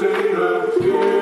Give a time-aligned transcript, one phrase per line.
[0.00, 1.19] state of fear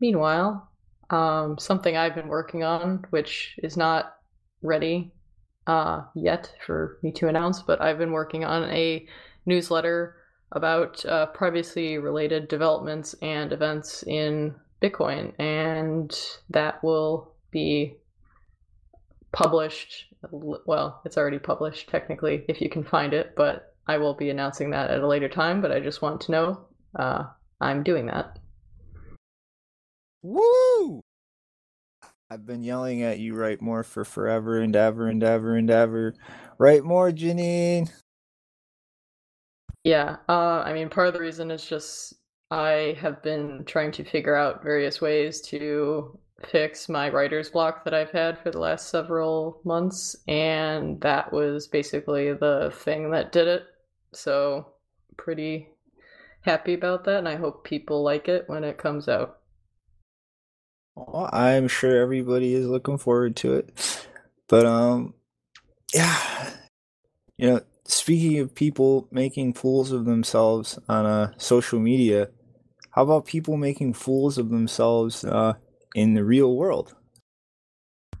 [0.00, 0.72] meanwhile,
[1.10, 4.16] um, something I've been working on, which is not
[4.62, 5.12] ready
[5.66, 9.06] uh, yet for me to announce, but I've been working on a
[9.46, 10.16] newsletter
[10.52, 16.16] about uh, privacy related developments and events in Bitcoin, and
[16.50, 17.96] that will be
[19.32, 20.06] published.
[20.30, 24.70] Well, it's already published technically if you can find it, but I will be announcing
[24.70, 25.60] that at a later time.
[25.60, 26.60] But I just want to know
[26.98, 27.24] uh,
[27.60, 28.38] I'm doing that.
[30.24, 31.02] Woo!
[32.30, 36.14] I've been yelling at you, write more for forever and ever and ever and ever.
[36.56, 37.92] Write more, Janine!
[39.84, 42.14] Yeah, uh, I mean, part of the reason is just
[42.50, 47.92] I have been trying to figure out various ways to fix my writer's block that
[47.92, 53.46] I've had for the last several months, and that was basically the thing that did
[53.46, 53.64] it.
[54.12, 54.72] So,
[55.18, 55.68] pretty
[56.40, 59.40] happy about that, and I hope people like it when it comes out.
[60.96, 64.06] Well, I'm sure everybody is looking forward to it.
[64.48, 65.14] But um
[65.92, 66.50] yeah.
[67.36, 72.30] You know, speaking of people making fools of themselves on uh social media,
[72.90, 75.54] how about people making fools of themselves uh
[75.94, 76.94] in the real world?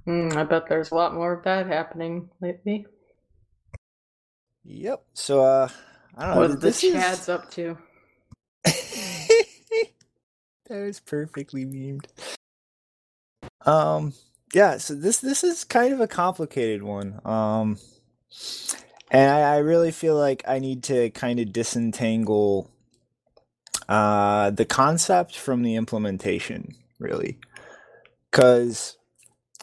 [0.06, 2.86] Mm, I bet there's a lot more of that happening lately.
[4.64, 5.04] Yep.
[5.14, 5.68] So uh
[6.16, 6.40] I don't know.
[6.40, 7.78] What the this is- up to?
[8.64, 9.92] that
[10.70, 12.06] was perfectly memed.
[13.64, 14.14] Um,
[14.52, 14.78] yeah.
[14.78, 17.20] So this this is kind of a complicated one.
[17.24, 17.78] Um,
[19.10, 22.70] and I, I really feel like I need to kind of disentangle
[23.88, 27.38] uh the concept from the implementation, really,
[28.30, 28.96] because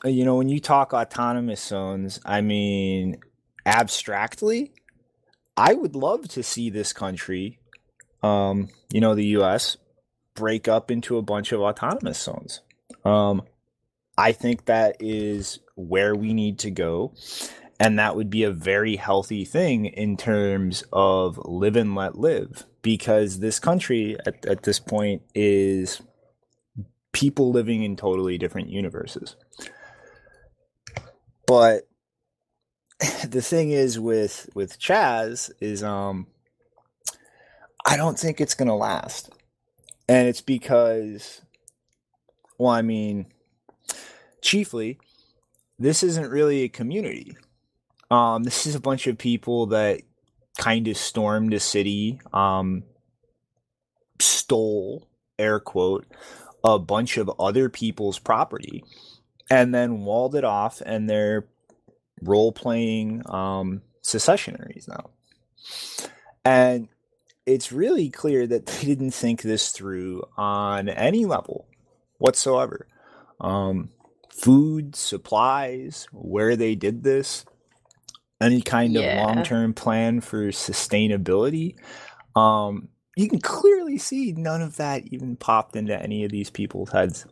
[0.04, 3.18] you know when you talk autonomous zones, I mean
[3.66, 4.74] abstractly,
[5.58, 7.60] I would love to see this country,
[8.24, 9.78] um, you know, the U.S.
[10.34, 12.62] break up into a bunch of autonomous zones.
[13.04, 13.44] Um,
[14.18, 17.14] I think that is where we need to go,
[17.80, 22.66] and that would be a very healthy thing in terms of live and let live,
[22.82, 26.02] because this country at, at this point is
[27.12, 29.36] people living in totally different universes.
[31.48, 31.84] But
[33.28, 36.28] the thing is with with Chaz is um
[37.86, 39.32] I don't think it's gonna last.
[40.08, 41.42] And it's because
[42.58, 43.28] well, I mean
[44.42, 45.00] chiefly,
[45.80, 47.38] this isn't really a community.
[48.10, 50.02] Um this is a bunch of people that
[50.58, 52.84] kind of stormed a city, um
[54.20, 55.08] stole,
[55.40, 56.06] air quote,
[56.64, 58.84] a bunch of other people's property
[59.50, 61.46] and then walled it off and they're
[62.22, 65.10] role playing um, secessionaries now.
[66.46, 66.88] And
[67.46, 71.68] it's really clear that they didn't think this through on any level
[72.18, 72.88] whatsoever.
[73.40, 73.90] Um,
[74.42, 77.46] food, supplies, where they did this,
[78.42, 78.98] any kind Yeah.
[78.98, 81.76] of long term plan for sustainability.
[82.36, 86.92] Um, you can clearly see none of that even popped into any of these people's
[86.92, 87.26] heads.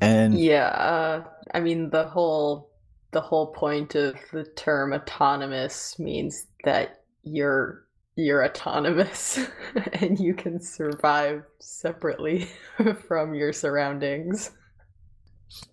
[0.00, 2.70] And Yeah, uh, I mean the whole
[3.12, 7.84] the whole point of the term autonomous means that you're
[8.16, 9.38] you're autonomous
[9.94, 12.48] and you can survive separately
[13.08, 14.50] from your surroundings.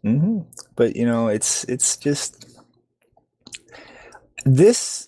[0.03, 0.39] Hmm
[0.75, 2.45] But you know, it's it's just
[4.45, 5.07] this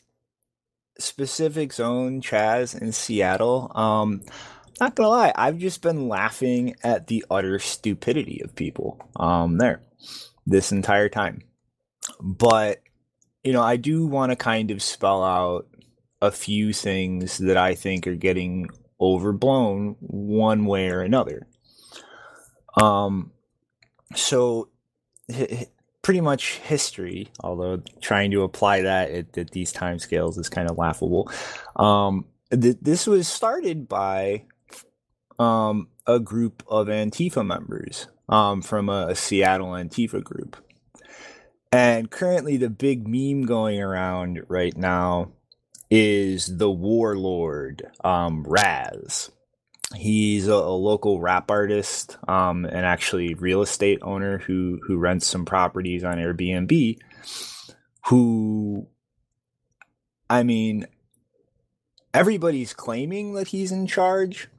[1.00, 3.72] specific zone, Chaz in Seattle.
[3.76, 4.22] Um,
[4.80, 9.82] not gonna lie, I've just been laughing at the utter stupidity of people um there
[10.46, 11.42] this entire time.
[12.22, 12.82] But
[13.44, 15.68] you know, I do want to kind of spell out
[16.22, 18.70] a few things that I think are getting
[19.00, 21.48] overblown one way or another.
[22.76, 23.32] Um
[24.16, 24.70] so
[26.02, 30.70] pretty much history, although trying to apply that at, at these time scales is kind
[30.70, 31.30] of laughable.
[31.76, 34.46] Um, th- this was started by
[35.38, 40.56] um, a group of Antifa members um, from a, a Seattle Antifa group.
[41.72, 45.34] And currently, the big meme going around right now
[45.92, 49.32] is the warlord, um, Raz.
[49.96, 55.28] He's a, a local rap artist um, and actually real estate owner who who rents
[55.28, 56.98] some properties on Airbnb.
[58.08, 58.88] Who,
[60.30, 60.88] I mean,
[62.14, 64.50] everybody's claiming that he's in charge,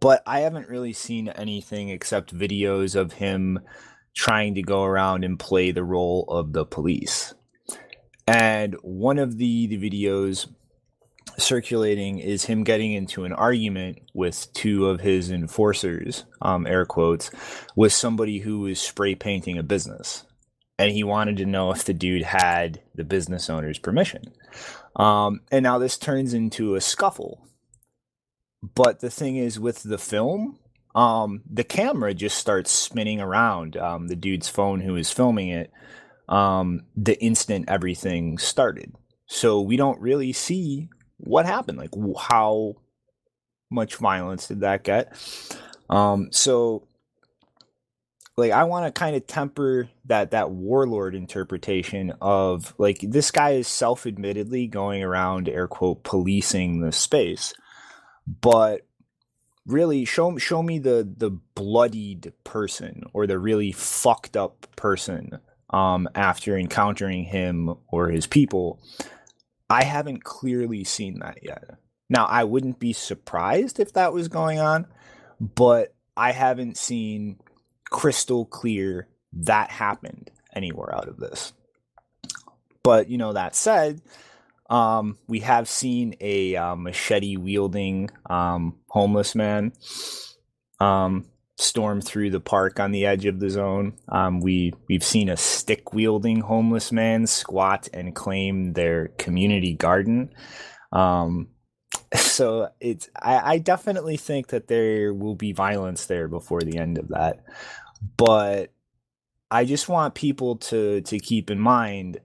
[0.00, 3.60] but I haven't really seen anything except videos of him
[4.14, 7.34] trying to go around and play the role of the police.
[8.26, 10.48] And one of the, the videos
[11.38, 17.30] circulating is him getting into an argument with two of his enforcers, um, air quotes,
[17.76, 20.24] with somebody who was spray painting a business.
[20.78, 24.22] And he wanted to know if the dude had the business owner's permission.
[24.96, 27.46] Um, and now this turns into a scuffle.
[28.62, 30.58] But the thing is, with the film,
[30.94, 35.72] um, the camera just starts spinning around um, the dude's phone who is filming it
[36.28, 38.94] um, the instant everything started.
[39.26, 40.88] So we don't really see
[41.22, 41.78] what happened.
[41.78, 42.74] Like, how
[43.70, 45.12] much violence did that get?
[45.88, 46.86] Um, so,
[48.36, 53.50] like, I want to kind of temper that that warlord interpretation of like this guy
[53.50, 57.54] is self-admittedly going around air quote policing the space,
[58.26, 58.82] but
[59.66, 65.38] really show show me the the bloodied person or the really fucked up person
[65.70, 68.80] um, after encountering him or his people.
[69.72, 71.64] I haven't clearly seen that yet.
[72.10, 74.86] Now, I wouldn't be surprised if that was going on,
[75.40, 77.38] but I haven't seen
[77.90, 81.54] crystal clear that happened anywhere out of this.
[82.82, 84.02] But, you know, that said,
[84.68, 89.72] um, we have seen a uh, machete wielding um, homeless man
[90.80, 91.24] um,
[91.62, 93.94] storm through the park on the edge of the zone.
[94.08, 100.34] Um, we we've seen a stick wielding homeless man squat and claim their community garden.
[100.92, 101.48] Um,
[102.14, 106.98] so it's I, I definitely think that there will be violence there before the end
[106.98, 107.44] of that,
[108.16, 108.72] but
[109.50, 112.18] I just want people to to keep in mind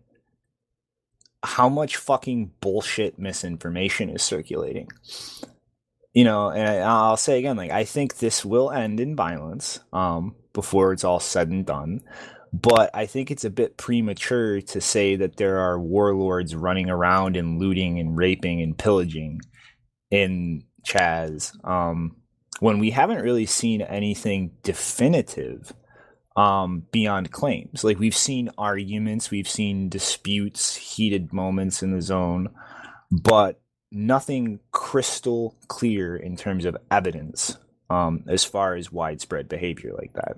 [1.44, 4.90] how much fucking bullshit misinformation is circulating
[6.18, 9.82] you know, and I, I'll say again, like I think this will end in violence
[9.94, 12.02] um, before it's all said and done.
[12.52, 17.38] But I think it's a bit premature to say that there are warlords running around
[17.38, 19.42] and looting and raping and pillaging
[20.10, 22.16] in Chaz um,
[22.62, 25.72] when we haven't really seen anything definitive
[26.36, 27.84] um, beyond claims.
[27.84, 32.50] Like we've seen arguments, we've seen disputes, heated moments in the zone,
[33.12, 33.62] but
[33.92, 37.58] nothing crystal clear in terms of evidence
[37.90, 40.38] um, as far as widespread behavior like that.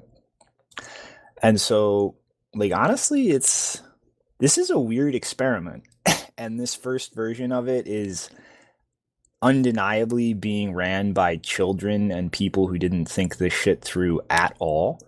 [1.41, 2.15] And so,
[2.53, 3.81] like honestly, it's
[4.39, 5.83] this is a weird experiment,
[6.37, 8.29] and this first version of it is
[9.41, 14.99] undeniably being ran by children and people who didn't think this shit through at all.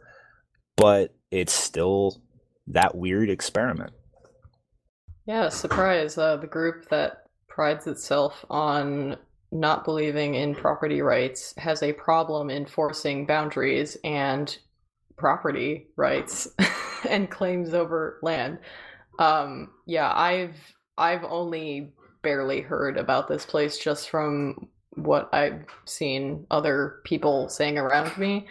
[0.77, 2.21] But it's still
[2.67, 3.91] that weird experiment.
[5.25, 6.17] Yeah, surprise.
[6.17, 7.20] Uh, the group that
[7.53, 9.17] prides itself on
[9.51, 14.57] not believing in property rights has a problem enforcing boundaries and
[15.17, 16.47] property rights
[17.09, 18.59] and claims over land.
[19.19, 20.55] Um, yeah, I've
[20.97, 27.77] I've only barely heard about this place just from what I've seen other people saying
[27.77, 28.47] around me,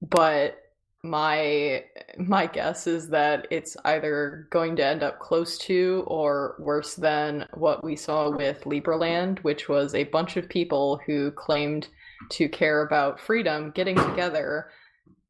[0.00, 0.58] but
[1.02, 1.84] my
[2.18, 7.46] my guess is that it's either going to end up close to or worse than
[7.54, 11.88] what we saw with Liberland, which was a bunch of people who claimed
[12.30, 14.70] to care about freedom getting together,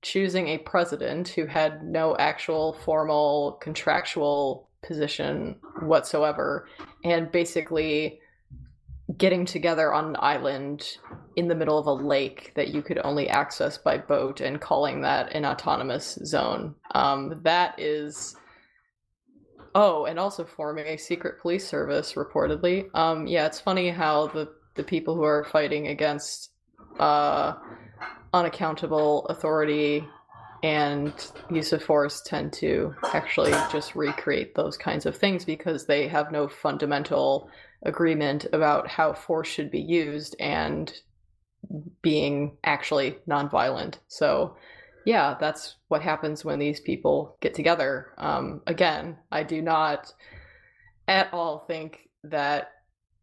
[0.02, 6.66] choosing a president who had no actual formal contractual position whatsoever,
[7.04, 8.18] and basically
[9.20, 10.96] getting together on an island
[11.36, 15.02] in the middle of a lake that you could only access by boat and calling
[15.02, 16.74] that an autonomous zone.
[16.94, 18.34] Um, that is.
[19.72, 22.92] Oh, and also forming a secret police service, reportedly.
[22.92, 26.50] Um, yeah, it's funny how the, the people who are fighting against
[26.98, 27.52] uh,
[28.32, 30.04] unaccountable authority
[30.62, 31.12] and
[31.50, 36.32] use of force tend to actually just recreate those kinds of things because they have
[36.32, 37.48] no fundamental
[37.82, 40.92] agreement about how force should be used and
[42.02, 43.96] being actually nonviolent.
[44.08, 44.56] So,
[45.06, 48.12] yeah, that's what happens when these people get together.
[48.18, 50.12] Um, again, I do not
[51.08, 52.72] at all think that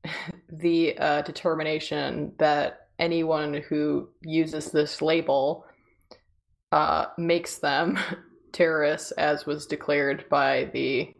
[0.51, 5.65] the uh, determination that anyone who uses this label
[6.71, 7.99] uh, makes them
[8.51, 11.13] terrorists, as was declared by the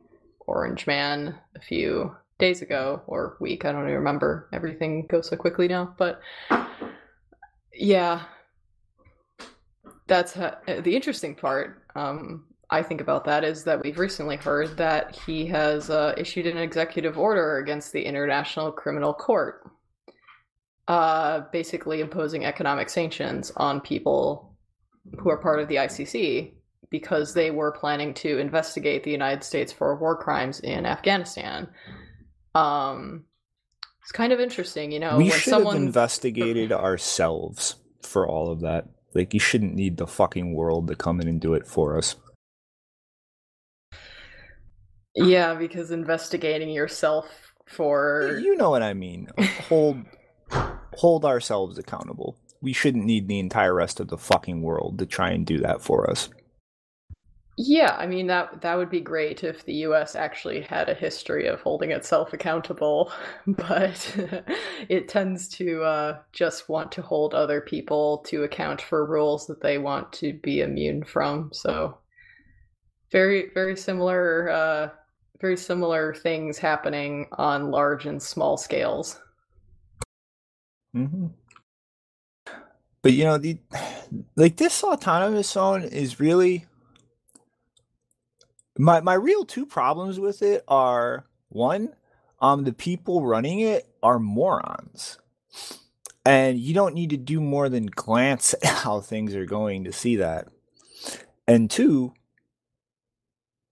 [0.48, 3.66] Orange Man a few days ago or week.
[3.66, 4.50] I don't even remember.
[4.54, 6.22] Everything goes so quickly now, but
[7.74, 8.24] yeah,
[10.08, 11.84] that's uh, the interesting part.
[11.96, 16.48] Um, I think about that is that we've recently heard that he has uh, issued
[16.48, 19.64] an executive order against the International Criminal Court,
[20.88, 24.58] uh, basically imposing economic sanctions on people
[25.20, 26.52] who are part of the ICC
[26.90, 31.68] because they were planning to investigate the United States for war crimes in Afghanistan.
[32.58, 33.26] Um,
[34.02, 35.18] it's kind of interesting, you know.
[35.18, 38.88] we should someone have investigated ourselves for all of that.
[39.14, 42.16] Like, you shouldn't need the fucking world to come in and do it for us.
[45.16, 47.26] Yeah, because investigating yourself
[47.66, 49.30] for You know what I mean.
[49.68, 50.06] Hold
[50.96, 52.38] hold ourselves accountable.
[52.62, 55.82] We shouldn't need the entire rest of the fucking world to try and do that
[55.82, 56.30] for us.
[57.60, 61.48] Yeah, I mean that that would be great if the US actually had a history
[61.48, 63.12] of holding itself accountable,
[63.48, 64.16] but
[64.90, 69.62] it tends to uh, just want to hold other people to account for rules that
[69.62, 71.50] they want to be immune from.
[71.52, 71.98] So
[73.12, 74.90] very very similar uh,
[75.42, 79.20] very similar things happening on large and small scales.
[80.94, 81.28] hmm
[83.02, 83.58] But you know, the
[84.36, 86.67] like this autonomous zone is really
[88.78, 91.96] my my real two problems with it are one,
[92.40, 95.18] um, the people running it are morons,
[96.26, 99.92] and you don't need to do more than glance at how things are going to
[99.92, 100.48] see that.
[101.48, 102.14] And two,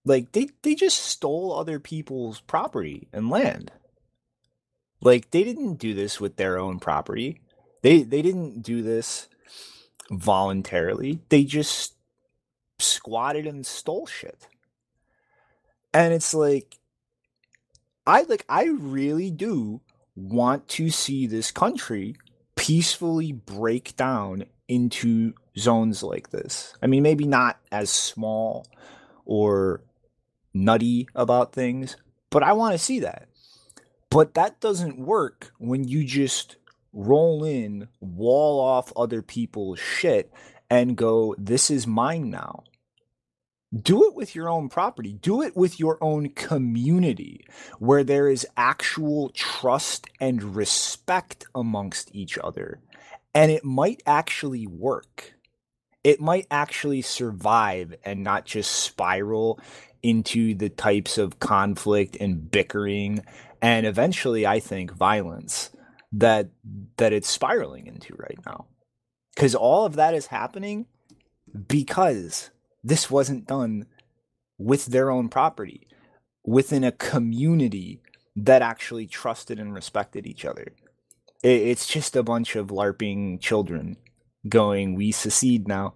[0.05, 3.71] like they they just stole other people's property and land.
[5.01, 7.41] Like they didn't do this with their own property.
[7.81, 9.27] They they didn't do this
[10.09, 11.19] voluntarily.
[11.29, 11.95] They just
[12.79, 14.47] squatted and stole shit.
[15.95, 16.77] And it's like
[18.05, 19.79] I like I really do
[20.13, 22.17] want to see this country
[22.57, 26.73] peacefully break down into zones like this.
[26.81, 28.67] I mean maybe not as small
[29.23, 29.85] or
[30.53, 31.95] nutty about things,
[32.29, 33.29] but I want to see that.
[34.09, 36.57] But that doesn't work when you just
[36.91, 40.29] roll in, wall off other people's shit,
[40.69, 42.63] and go, this is mine now.
[43.81, 45.13] Do it with your own property.
[45.13, 47.45] Do it with your own community
[47.79, 52.79] where there is actual trust and respect amongst each other.
[53.33, 55.33] And it might actually work.
[56.03, 59.59] It might actually survive and not just spiral
[60.03, 63.25] into the types of conflict and bickering
[63.61, 65.71] and eventually I think violence
[66.11, 66.49] that
[66.97, 68.67] that it's spiraling into right now.
[69.35, 70.85] Cuz all of that is happening
[71.67, 72.51] because
[72.85, 73.87] this wasn't done
[74.57, 75.87] with their own property
[76.45, 78.01] within a community
[78.35, 80.67] that actually trusted and respected each other.
[81.43, 83.97] It's just a bunch of larping children
[84.47, 85.95] going we secede now.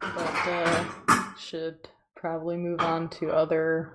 [0.00, 0.16] But
[0.46, 0.84] uh,
[1.38, 3.94] should probably move on to other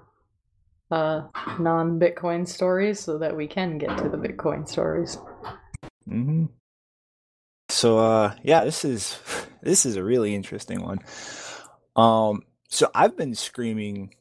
[0.92, 1.28] uh,
[1.60, 5.18] non-Bitcoin stories so that we can get to the Bitcoin stories.
[6.08, 6.46] hmm
[7.70, 9.20] So uh yeah, this is
[9.62, 11.00] this is a really interesting one.
[11.96, 14.14] Um so I've been screaming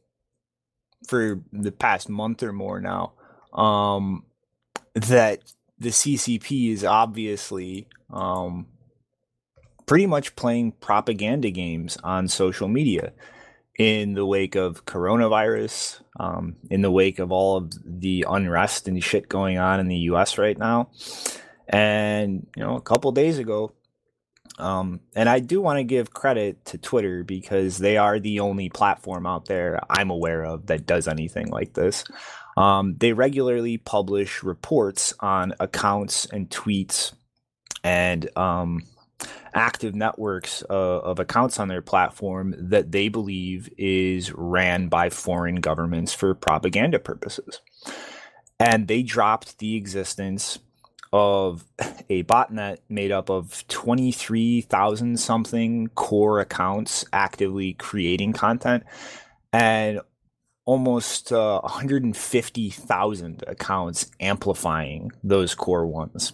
[1.09, 3.13] for the past month or more now
[3.53, 4.25] um
[4.95, 5.41] that
[5.79, 8.67] the CCP is obviously um
[9.87, 13.13] pretty much playing propaganda games on social media
[13.79, 19.03] in the wake of coronavirus, um, in the wake of all of the unrest and
[19.03, 20.91] shit going on in the US right now.
[21.69, 23.73] And, you know, a couple days ago,
[24.59, 28.69] um, and I do want to give credit to Twitter because they are the only
[28.69, 32.05] platform out there I'm aware of that does anything like this.
[32.57, 37.13] Um, they regularly publish reports on accounts and tweets
[37.85, 38.83] and um,
[39.55, 45.57] active networks uh, of accounts on their platform that they believe is ran by foreign
[45.57, 47.61] governments for propaganda purposes.
[48.59, 50.59] And they dropped the existence
[51.17, 51.65] of
[52.11, 58.85] a botnet made up of 23,000 something core accounts actively creating content
[59.53, 60.01] and
[60.67, 66.33] almost uh, 150,000 accounts amplifying those core ones.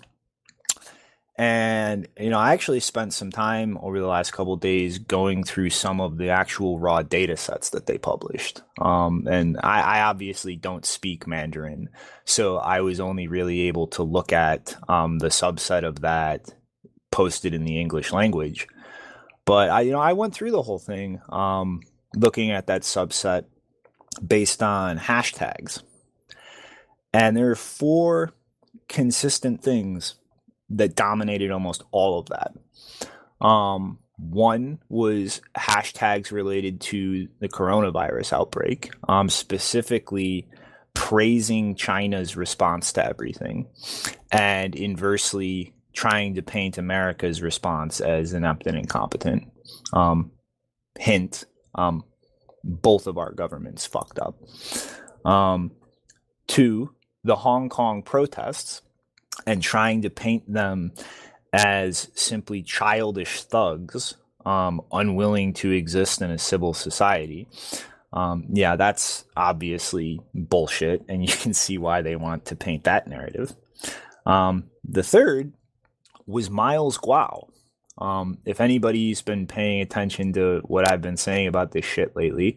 [1.37, 5.71] And you know, I actually spent some time over the last couple days going through
[5.71, 8.61] some of the actual raw data sets that they published.
[8.79, 11.89] Um, and I, I, obviously don't speak Mandarin,
[12.27, 16.55] so I was only really able to look at um, the subset of that
[17.11, 18.67] posted in the English language.
[19.47, 21.81] But I, you know, I went through the whole thing, um,
[22.15, 23.47] looking at that subset
[24.25, 25.83] based on hashtags,
[27.15, 28.35] and there are four
[28.89, 30.17] consistent things
[30.73, 32.53] that dominated almost all of that.
[33.45, 40.49] Um, one was hashtags related to the coronavirus outbreak, um, specifically
[40.95, 43.69] praising China's response to everything,
[44.31, 49.51] and inversely trying to paint America's response as inept and incompetent.
[49.93, 50.31] Um,
[50.99, 52.05] hint: um,
[52.63, 54.37] both of our governments fucked up.
[55.25, 55.73] Um,
[56.47, 58.83] two, the Hong Kong protests
[59.47, 60.93] and trying to paint them
[61.53, 67.49] as simply childish thugs, um, unwilling to exist in a civil society.
[68.13, 73.07] Um, yeah, that's obviously bullshit, and you can see why they want to paint that
[73.07, 73.55] narrative.
[74.27, 75.53] Um, the third
[76.27, 77.49] was Miles Guo.
[77.99, 82.57] Um, if anybody's been paying attention to what I've been saying about this shit lately,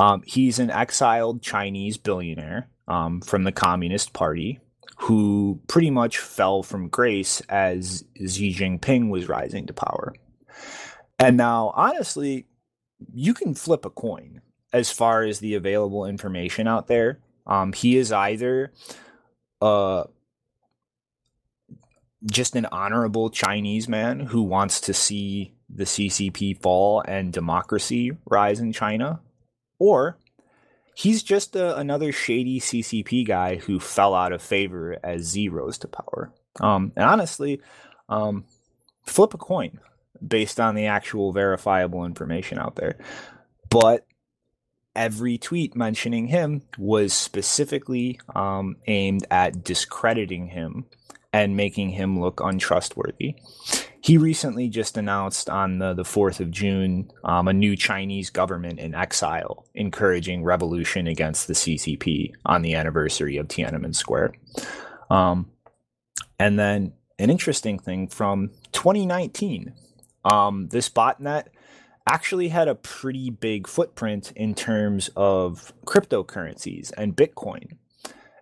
[0.00, 4.60] um, he's an exiled Chinese billionaire um, from the Communist Party
[4.96, 10.14] who pretty much fell from grace as Xi Jinping was rising to power.
[11.18, 12.46] And now, honestly,
[13.12, 14.40] you can flip a coin
[14.72, 17.20] as far as the available information out there.
[17.46, 18.72] Um, he is either
[19.60, 20.04] uh,
[22.30, 28.60] just an honorable Chinese man who wants to see the CCP fall and democracy rise
[28.60, 29.20] in China,
[29.78, 30.18] or
[30.94, 35.78] he's just a, another shady CCP guy who fell out of favor as Z rose
[35.78, 36.32] to power.
[36.60, 37.60] Um, and honestly,
[38.08, 38.44] um,
[39.04, 39.78] flip a coin
[40.26, 42.98] based on the actual verifiable information out there.
[43.70, 44.06] But
[44.94, 50.84] every tweet mentioning him was specifically um, aimed at discrediting him
[51.32, 53.36] and making him look untrustworthy
[54.02, 58.80] he recently just announced on the, the 4th of June um, a new Chinese government
[58.80, 64.32] in exile, encouraging revolution against the CCP on the anniversary of Tiananmen Square.
[65.08, 65.52] Um,
[66.36, 69.72] and then an interesting thing from 2019,
[70.24, 71.44] um, this botnet
[72.04, 77.76] actually had a pretty big footprint in terms of cryptocurrencies and Bitcoin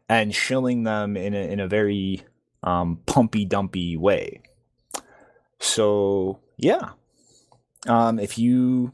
[0.08, 2.22] and shilling them in a, in a very
[2.62, 4.40] um, pumpy dumpy way.
[5.60, 6.90] So yeah,
[7.86, 8.92] um, if you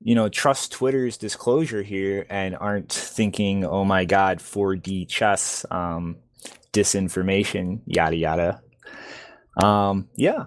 [0.00, 6.16] you know trust Twitter's disclosure here and aren't thinking, oh my god, 4D chess, um,
[6.72, 8.62] disinformation, yada yada.
[9.62, 10.44] Um, yeah,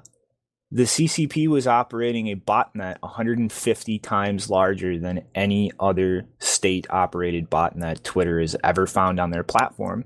[0.71, 8.03] the CCP was operating a botnet 150 times larger than any other state operated botnet
[8.03, 10.05] Twitter has ever found on their platform.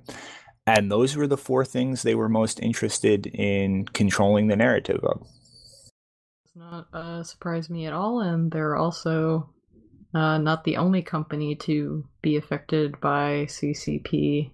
[0.68, 5.22] And those were the four things they were most interested in controlling the narrative of.
[5.22, 9.54] Does not uh, surprise me at all, and they're also
[10.16, 14.52] uh, not the only company to be affected by CCP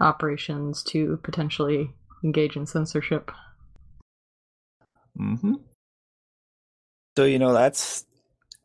[0.00, 3.30] operations to potentially engage in censorship.
[5.16, 5.54] hmm
[7.16, 8.04] So you know that's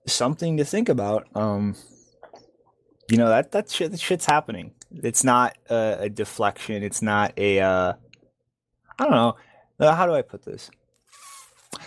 [0.06, 1.28] something to think about.
[1.36, 1.76] Um,
[3.10, 4.74] you know that that shit that shit's happening.
[4.92, 6.84] It's not a, a deflection.
[6.84, 7.60] It's not a.
[7.60, 7.94] Uh,
[9.00, 9.36] I don't know.
[9.80, 10.72] Uh, how do I put this?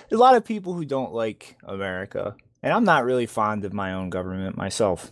[0.09, 3.73] There's a lot of people who don't like America, and I'm not really fond of
[3.73, 5.11] my own government myself.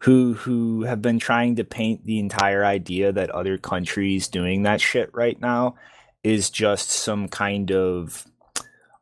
[0.00, 4.80] Who who have been trying to paint the entire idea that other countries doing that
[4.80, 5.76] shit right now
[6.22, 8.26] is just some kind of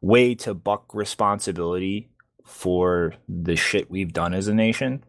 [0.01, 2.09] way to buck responsibility
[2.45, 5.03] for the shit we've done as a nation.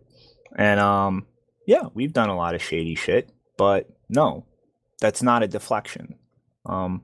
[0.55, 1.25] And um
[1.65, 4.45] yeah, we've done a lot of shady shit, but no,
[4.99, 6.15] that's not a deflection.
[6.65, 7.03] Um,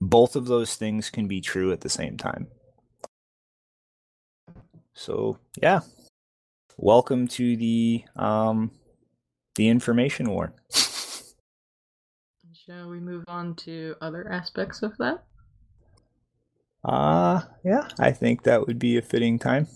[0.00, 2.48] both of those things can be true at the same time.
[4.94, 5.80] So yeah,
[6.76, 8.70] welcome to the um,
[9.56, 10.52] the information war.
[12.52, 15.24] Shall we move on to other aspects of that?
[16.84, 19.66] Uh yeah, I think that would be a fitting time.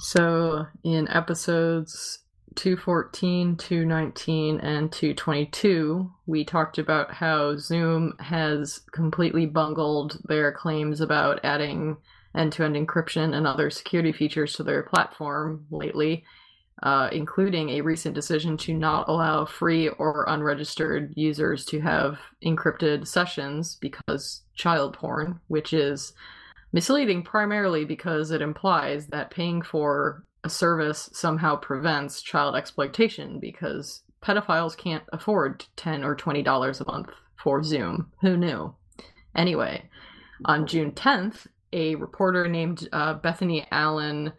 [0.00, 2.18] So, in episodes
[2.56, 11.40] 214, 219, and 222, we talked about how Zoom has completely bungled their claims about
[11.44, 11.96] adding
[12.34, 16.24] end to end encryption and other security features to their platform lately,
[16.82, 23.06] uh, including a recent decision to not allow free or unregistered users to have encrypted
[23.06, 26.12] sessions because child porn, which is
[26.72, 34.02] misleading primarily because it implies that paying for a service somehow prevents child exploitation because
[34.22, 38.10] pedophiles can't afford 10 or 20 dollars a month for Zoom.
[38.20, 38.74] Who knew?
[39.34, 39.88] Anyway,
[40.44, 44.32] on June 10th, a reporter named uh, Bethany Allen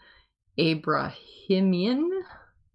[0.58, 2.10] Ebrahimian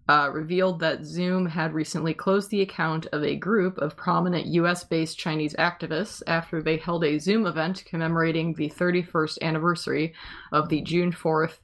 [0.09, 4.83] uh, revealed that Zoom had recently closed the account of a group of prominent US
[4.85, 10.15] based Chinese activists after they held a Zoom event commemorating the 31st anniversary
[10.51, 11.59] of the June 4th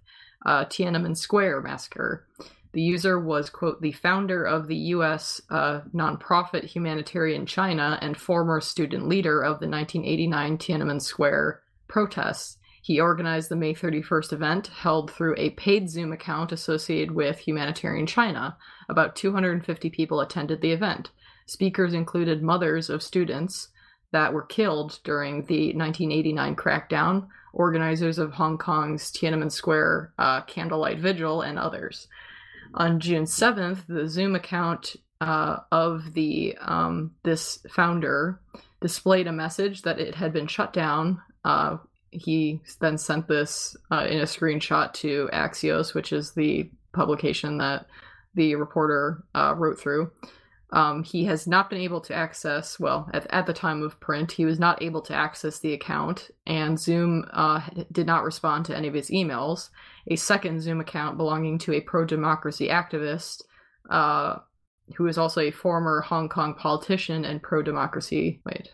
[0.44, 2.26] uh, Tiananmen Square massacre.
[2.72, 8.60] The user was, quote, the founder of the US uh, nonprofit Humanitarian China and former
[8.60, 12.58] student leader of the 1989 Tiananmen Square protests.
[12.82, 18.06] He organized the May 31st event held through a paid Zoom account associated with Humanitarian
[18.06, 18.58] China.
[18.88, 21.10] About 250 people attended the event.
[21.46, 23.68] Speakers included mothers of students
[24.10, 30.98] that were killed during the 1989 crackdown, organizers of Hong Kong's Tiananmen Square uh, candlelight
[30.98, 32.08] vigil, and others.
[32.74, 38.40] On June 7th, the Zoom account uh, of the um, this founder
[38.80, 41.22] displayed a message that it had been shut down.
[41.44, 41.78] Uh,
[42.10, 47.86] he then sent this uh, in a screenshot to Axios, which is the publication that
[48.34, 50.10] the reporter uh, wrote through.
[50.74, 54.32] Um, he has not been able to access, well, at, at the time of print,
[54.32, 57.60] he was not able to access the account, and Zoom uh,
[57.92, 59.70] did not respond to any of his emails.
[60.10, 63.42] A second Zoom account belonging to a pro democracy activist,
[63.88, 64.38] uh,
[64.96, 68.42] who is also a former Hong Kong politician and pro democracy.
[68.44, 68.70] Wait.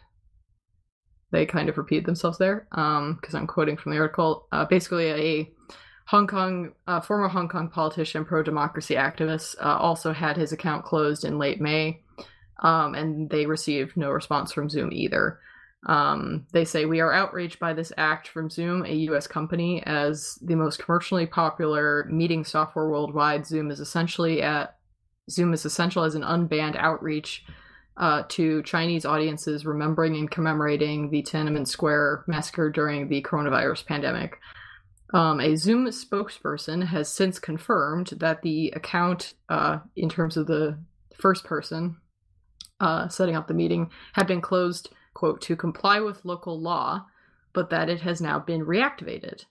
[1.33, 4.49] They kind of repeat themselves there because um, I'm quoting from the article.
[4.51, 5.51] Uh, basically, a
[6.11, 10.85] Hong Kong, uh, former Hong Kong politician, pro democracy activist, uh, also had his account
[10.85, 12.03] closed in late May,
[12.65, 15.39] um, and they received no response from Zoom either.
[15.87, 19.29] Um, they say we are outraged by this act from Zoom, a U.S.
[19.29, 23.47] company, as the most commercially popular meeting software worldwide.
[23.47, 24.79] Zoom is essentially at
[25.31, 27.45] Zoom is essential as an unbanned outreach
[27.99, 34.41] uh, to Chinese audiences remembering and commemorating the Tiananmen Square massacre during the coronavirus pandemic.
[35.13, 40.79] Um, a Zoom spokesperson has since confirmed that the account, uh, in terms of the
[41.15, 41.97] first person
[42.79, 47.07] uh, setting up the meeting, had been closed, quote, to comply with local law,
[47.53, 49.45] but that it has now been reactivated.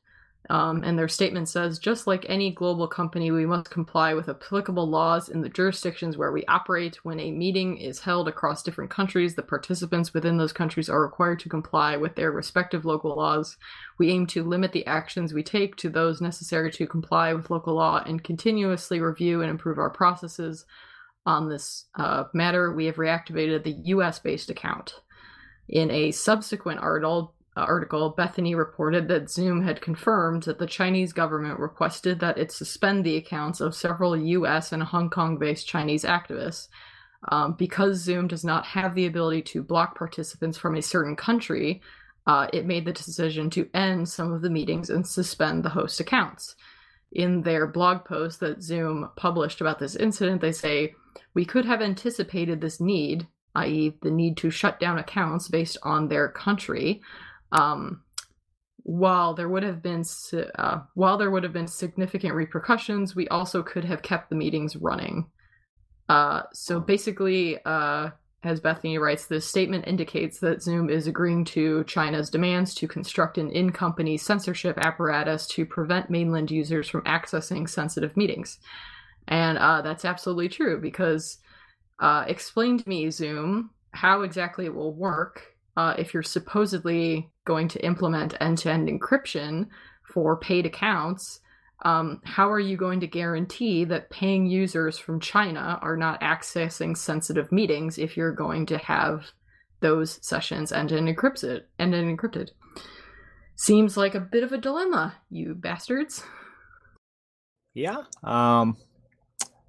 [0.52, 4.90] Um, and their statement says just like any global company, we must comply with applicable
[4.90, 6.96] laws in the jurisdictions where we operate.
[7.04, 11.40] When a meeting is held across different countries, the participants within those countries are required
[11.42, 13.58] to comply with their respective local laws.
[14.00, 17.76] We aim to limit the actions we take to those necessary to comply with local
[17.76, 20.66] law and continuously review and improve our processes.
[21.28, 24.96] On this uh, matter, we have reactivated the US based account.
[25.68, 31.60] In a subsequent article, article, Bethany reported that Zoom had confirmed that the Chinese government
[31.60, 36.68] requested that it suspend the accounts of several US and Hong Kong based Chinese activists.
[37.32, 41.82] Um, because Zoom does not have the ability to block participants from a certain country,
[42.26, 46.00] uh, it made the decision to end some of the meetings and suspend the host
[46.00, 46.56] accounts.
[47.12, 50.94] In their blog post that Zoom published about this incident, they say,
[51.34, 56.08] We could have anticipated this need, i.e., the need to shut down accounts based on
[56.08, 57.02] their country,
[57.52, 58.04] um,
[58.84, 60.04] while there would have been
[60.56, 64.76] uh, while there would have been significant repercussions, we also could have kept the meetings
[64.76, 65.28] running.
[66.08, 68.10] Uh, so basically, uh,
[68.44, 73.38] as Bethany writes, this statement indicates that Zoom is agreeing to China's demands to construct
[73.38, 78.60] an in company censorship apparatus to prevent mainland users from accessing sensitive meetings.
[79.28, 81.38] And uh, that's absolutely true because
[82.00, 85.44] uh, explain to me, Zoom, how exactly it will work
[85.76, 89.68] uh, if you're supposedly going to implement end-to-end encryption
[90.14, 91.40] for paid accounts
[91.86, 96.96] um, how are you going to guarantee that paying users from china are not accessing
[96.96, 99.32] sensitive meetings if you're going to have
[99.80, 102.50] those sessions end-to-end encrypted end-to-end encrypted
[103.56, 106.24] seems like a bit of a dilemma you bastards
[107.74, 108.04] Yeah.
[108.24, 108.78] Um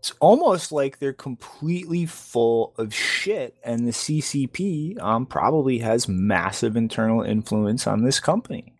[0.00, 6.74] it's almost like they're completely full of shit and the CCP um probably has massive
[6.74, 8.74] internal influence on this company.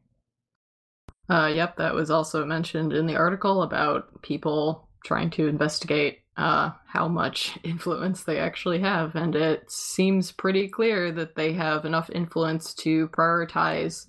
[1.29, 6.71] Uh, yep, that was also mentioned in the article about people trying to investigate uh,
[6.87, 12.11] how much influence they actually have, and it seems pretty clear that they have enough
[12.11, 14.07] influence to prioritize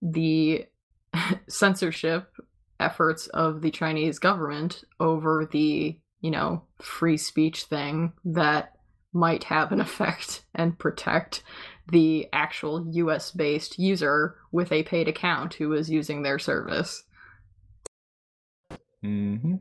[0.00, 0.64] the
[1.48, 2.32] censorship
[2.80, 8.72] efforts of the Chinese government over the, you know, free speech thing that
[9.12, 11.42] might have an effect and protect
[11.90, 17.04] the actual US based user with a paid account who is using their service.
[19.04, 19.56] Mm-hmm.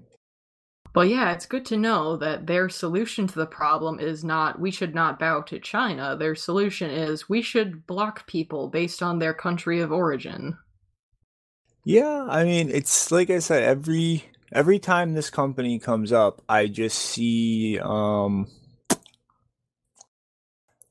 [0.93, 4.72] But yeah, it's good to know that their solution to the problem is not we
[4.72, 6.17] should not bow to China.
[6.17, 10.58] Their solution is we should block people based on their country of origin.
[11.84, 16.68] Yeah, I mean, it's like I said, every every time this company comes up, I
[16.68, 18.48] just see um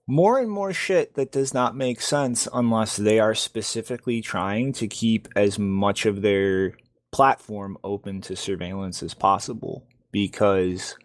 [0.09, 4.87] more and more shit that does not make sense unless they are specifically trying to
[4.87, 6.75] keep as much of their
[7.11, 10.97] platform open to surveillance as possible because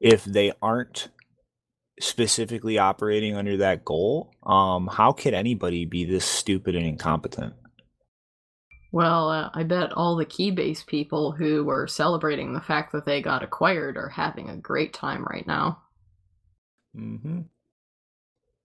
[0.00, 1.08] if they aren't
[2.00, 7.54] specifically operating under that goal, um, how could anybody be this stupid and incompetent?
[8.92, 13.22] Well, uh, I bet all the Keybase people who were celebrating the fact that they
[13.22, 15.82] got acquired are having a great time right now.
[16.96, 17.42] Mm-hmm.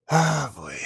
[0.09, 0.77] Ah, boy.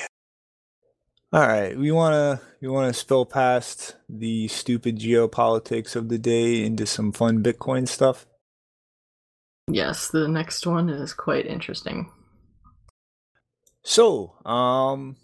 [1.32, 6.86] All right, we wanna we wanna spill past the stupid geopolitics of the day into
[6.86, 8.26] some fun Bitcoin stuff.
[9.70, 12.12] Yes, the next one is quite interesting.
[13.84, 15.16] So, um,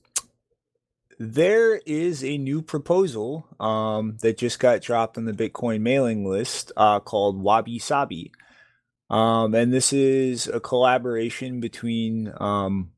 [1.17, 6.71] there is a new proposal um, that just got dropped on the Bitcoin mailing list
[6.75, 8.31] uh, called WabiSabi.
[9.09, 12.91] Um, and this is a collaboration between um,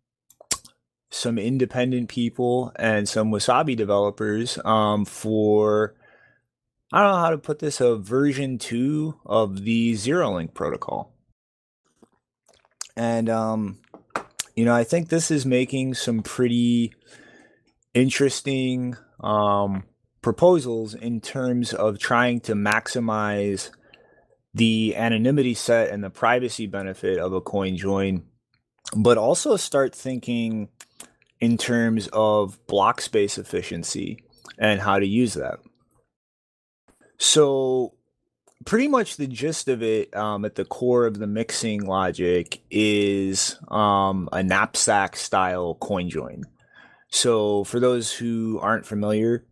[1.09, 5.95] some independent people and some Wasabi developers um, for,
[6.91, 11.13] I don't know how to put this, a version two of the ZeroLink protocol.
[12.95, 13.79] And, um,
[14.55, 16.93] you know, I think this is making some pretty
[17.93, 19.83] interesting um,
[20.21, 23.69] proposals in terms of trying to maximize
[24.53, 28.23] the anonymity set and the privacy benefit of a coin join,
[28.95, 30.69] but also start thinking
[31.39, 34.23] in terms of block space efficiency
[34.57, 35.59] and how to use that.
[37.19, 37.93] So,
[38.65, 43.57] pretty much the gist of it um, at the core of the mixing logic is
[43.69, 46.43] um, a knapsack style coin join.
[47.09, 49.45] So, for those who aren't familiar,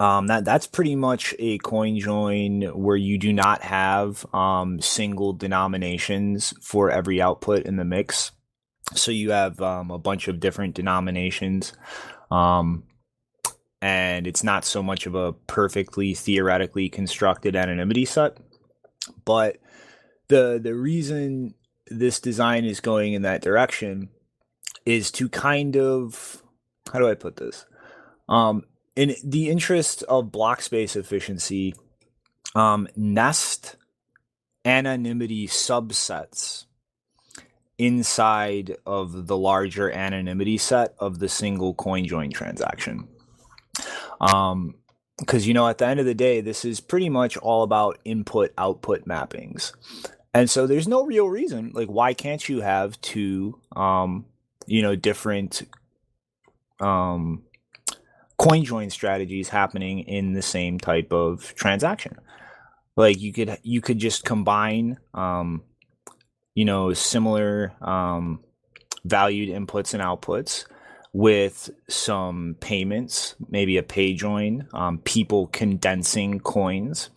[0.00, 5.32] um, that that's pretty much a coin join where you do not have um, single
[5.32, 8.32] denominations for every output in the mix.
[8.94, 11.72] So you have um, a bunch of different denominations,
[12.32, 12.82] um,
[13.80, 18.38] and it's not so much of a perfectly theoretically constructed anonymity set.
[19.24, 19.58] But
[20.26, 21.54] the the reason
[21.86, 24.08] this design is going in that direction
[24.84, 26.41] is to kind of
[26.92, 27.64] how do I put this?
[28.28, 31.74] Um, in the interest of block space efficiency,
[32.54, 33.76] um, nest
[34.64, 36.66] anonymity subsets
[37.78, 43.08] inside of the larger anonymity set of the single coin join transaction.
[44.20, 44.74] Um,
[45.18, 47.98] because you know, at the end of the day, this is pretty much all about
[48.04, 49.72] input output mappings.
[50.34, 54.24] And so there's no real reason, like, why can't you have two, um,
[54.66, 55.62] you know, different
[56.82, 57.42] um,
[58.36, 62.16] coin join strategies happening in the same type of transaction.
[62.96, 65.62] Like you could you could just combine um,
[66.54, 68.40] you know similar um,
[69.04, 70.66] valued inputs and outputs
[71.14, 77.10] with some payments, maybe a pay join, um, people condensing coins.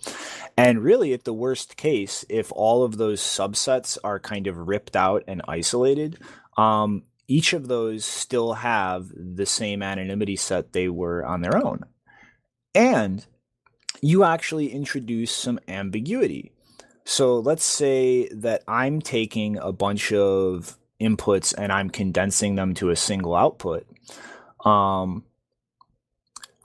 [0.57, 4.95] And really, at the worst case, if all of those subsets are kind of ripped
[4.95, 6.19] out and isolated,
[6.57, 11.85] um, each of those still have the same anonymity set they were on their own.
[12.73, 13.25] And
[14.01, 16.51] you actually introduce some ambiguity.
[17.05, 22.89] So let's say that I'm taking a bunch of inputs and I'm condensing them to
[22.89, 23.85] a single output.
[24.63, 25.23] Um,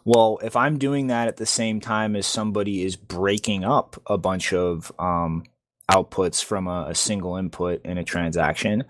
[0.05, 4.17] well, if I'm doing that at the same time as somebody is breaking up a
[4.17, 5.45] bunch of um,
[5.91, 8.85] outputs from a, a, single input in a transaction,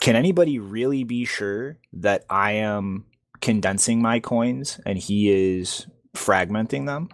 [0.00, 3.06] can anybody really be sure that I am
[3.40, 7.08] condensing my coins and he is fragmenting them?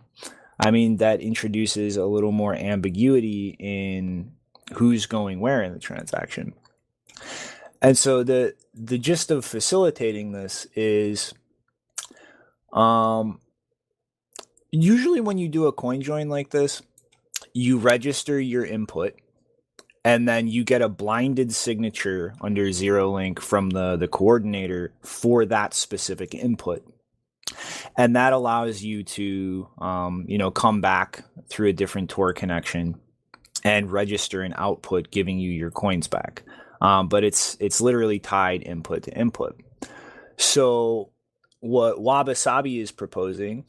[0.61, 4.33] I mean, that introduces a little more ambiguity in
[4.75, 6.55] who's going where in the transaction.
[7.81, 11.33] And so the the gist of facilitating this is
[12.73, 13.41] um
[14.71, 16.83] usually when you do a coin join like this,
[17.53, 19.15] you register your input
[20.09, 25.75] and then you get a blinded signature under ZeroLink from the the coordinator for that
[25.75, 26.83] specific input.
[27.95, 32.99] And that allows you to um, you know come back through a different tor connection
[33.63, 36.43] and register an output giving you your coins back.
[36.81, 39.61] Um, but it's it's literally tied input to input.
[40.39, 41.11] So
[41.61, 43.67] what WabiSabi is proposing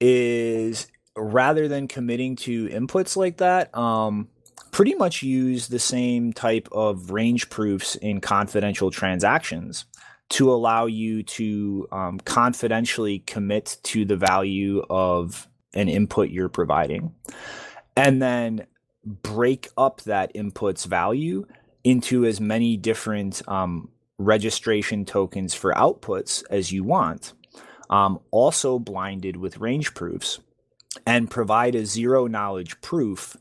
[0.00, 4.28] is rather than committing to inputs like that um,
[4.76, 9.86] pretty much use the same type of range proofs in confidential transactions
[10.28, 17.10] to allow you to um, confidentially commit to the value of an input you're providing
[17.96, 18.66] and then
[19.02, 21.46] break up that input's value
[21.82, 27.32] into as many different um, registration tokens for outputs as you want
[27.88, 30.38] um, also blinded with range proofs
[31.06, 33.38] and provide a zero knowledge proof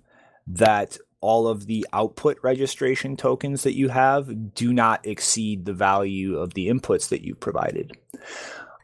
[0.47, 6.37] that all of the output registration tokens that you have do not exceed the value
[6.37, 7.97] of the inputs that you provided.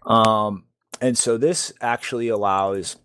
[0.08, 0.64] Um,
[1.00, 2.98] and so this actually allows,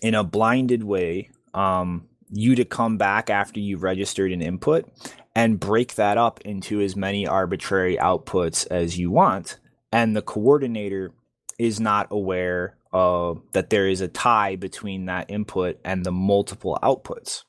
[0.00, 4.88] in a blinded way, um, you to come back after you've registered an input
[5.34, 9.58] and break that up into as many arbitrary outputs as you want.
[9.92, 11.12] And the coordinator
[11.58, 16.78] is not aware uh, that there is a tie between that input and the multiple
[16.82, 17.44] outputs.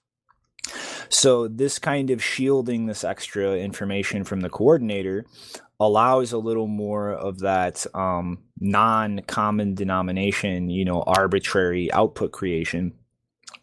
[1.10, 5.26] So this kind of shielding this extra information from the coordinator
[5.80, 12.94] allows a little more of that um, non-common denomination, you know, arbitrary output creation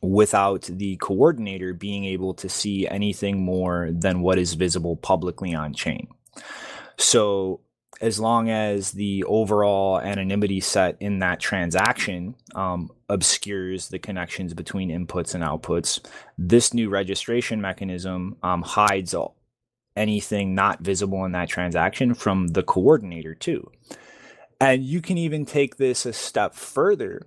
[0.03, 5.75] without the coordinator being able to see anything more than what is visible publicly on
[5.75, 6.09] chain.
[6.97, 7.61] So
[8.01, 14.89] as long as the overall anonymity set in that transaction um, obscures the connections between
[14.89, 16.01] inputs and outputs,
[16.39, 19.37] this new registration mechanism um, hides all,
[19.97, 23.71] anything not visible in that transaction from the coordinator, too.
[24.61, 27.27] And you can even take this a step further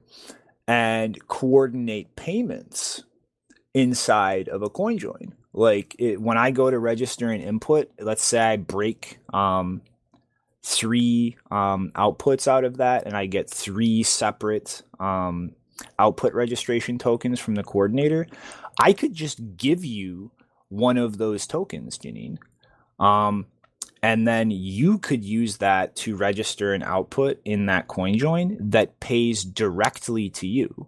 [0.68, 3.04] and coordinate payments
[3.74, 5.34] inside of a coin join.
[5.52, 9.82] Like it, when I go to register an input, let's say I break um,
[10.64, 15.52] three um, outputs out of that, and I get three separate um,
[16.00, 18.28] output registration tokens from the coordinator,
[18.80, 20.32] I could just give you
[20.70, 22.38] one of those tokens, Janine.
[23.00, 23.48] Um,
[24.02, 29.00] and then you could use that to register an output in that coin join that
[29.00, 30.88] pays directly to you.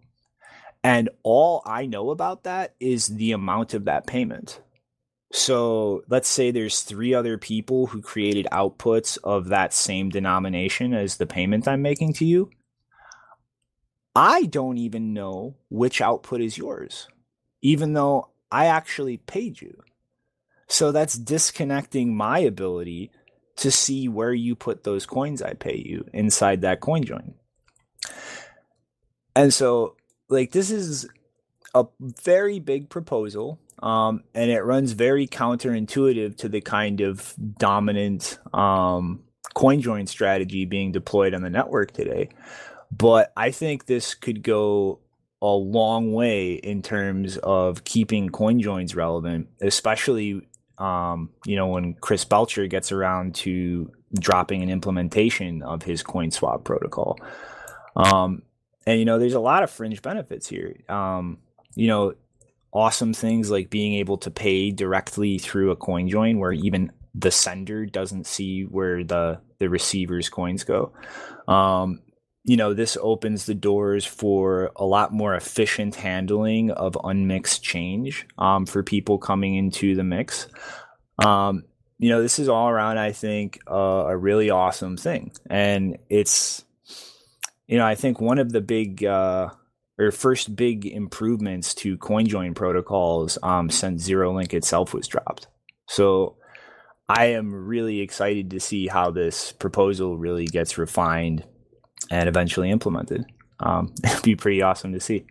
[0.83, 4.61] And all I know about that is the amount of that payment.
[5.31, 11.17] So let's say there's three other people who created outputs of that same denomination as
[11.17, 12.49] the payment I'm making to you.
[14.15, 17.07] I don't even know which output is yours,
[17.61, 19.83] even though I actually paid you.
[20.67, 23.11] So that's disconnecting my ability
[23.57, 27.35] to see where you put those coins I pay you inside that coin join.
[29.35, 29.95] And so,
[30.29, 31.07] like, this is
[31.73, 38.39] a very big proposal um, and it runs very counterintuitive to the kind of dominant
[38.53, 39.23] um,
[39.53, 42.29] coin join strategy being deployed on the network today.
[42.97, 44.99] But I think this could go
[45.41, 51.93] a long way in terms of keeping coin joins relevant, especially um, you know when
[51.95, 57.17] Chris Belcher gets around to dropping an implementation of his coin swap protocol.
[57.95, 58.43] Um,
[58.87, 60.75] and you know, there's a lot of fringe benefits here.
[60.89, 61.39] Um,
[61.75, 62.13] you know,
[62.71, 67.31] awesome things like being able to pay directly through a coin join where even the
[67.31, 70.91] sender doesn't see where the the receiver's coins go.
[71.47, 72.01] Um,
[72.45, 78.27] you know, this opens the doors for a lot more efficient handling of unmixed change
[78.37, 80.47] um, for people coming into the mix.
[81.17, 81.63] Um,
[81.97, 85.31] you know, this is all around, I think, uh, a really awesome thing.
[85.49, 86.63] And it's,
[87.65, 89.49] you know, I think one of the big uh,
[89.97, 95.47] or first big improvements to CoinJoin protocols um, since ZeroLink itself was dropped.
[95.87, 96.35] So
[97.09, 101.43] I am really excited to see how this proposal really gets refined
[102.09, 103.25] and eventually implemented.
[103.59, 105.25] Um, it'd be pretty awesome to see.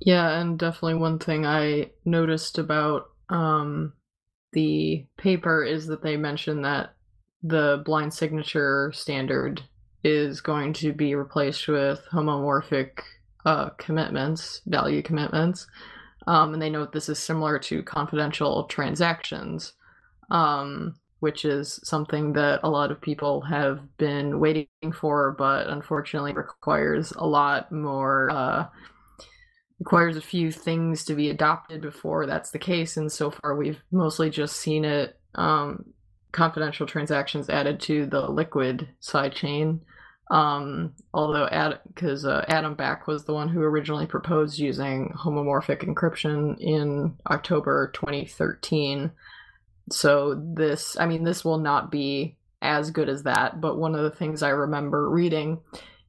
[0.00, 3.92] Yeah, and definitely one thing I noticed about um,
[4.52, 6.94] the paper is that they mentioned that
[7.42, 9.62] the blind signature standard
[10.04, 13.00] is going to be replaced with homomorphic
[13.44, 15.66] uh, commitments, value commitments.
[16.26, 19.72] Um, and they note this is similar to confidential transactions,
[20.30, 26.32] um, which is something that a lot of people have been waiting for, but unfortunately
[26.32, 28.66] requires a lot more uh,
[29.78, 33.80] requires a few things to be adopted before that's the case, and so far we've
[33.92, 35.84] mostly just seen it um,
[36.32, 39.78] confidential transactions added to the liquid sidechain.
[40.28, 41.48] Um, although
[41.86, 47.92] because uh, Adam Back was the one who originally proposed using homomorphic encryption in October
[47.94, 49.12] 2013.
[49.90, 53.60] So this, I mean, this will not be as good as that.
[53.60, 55.60] But one of the things I remember reading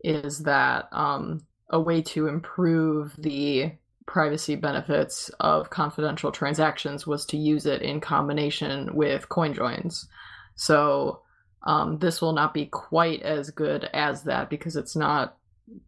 [0.04, 3.72] is that um, a way to improve the
[4.06, 10.08] privacy benefits of confidential transactions was to use it in combination with coin joins.
[10.56, 11.22] So
[11.66, 15.38] um, this will not be quite as good as that because it's not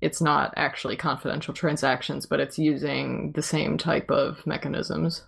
[0.01, 5.23] it's not actually confidential transactions, but it's using the same type of mechanisms.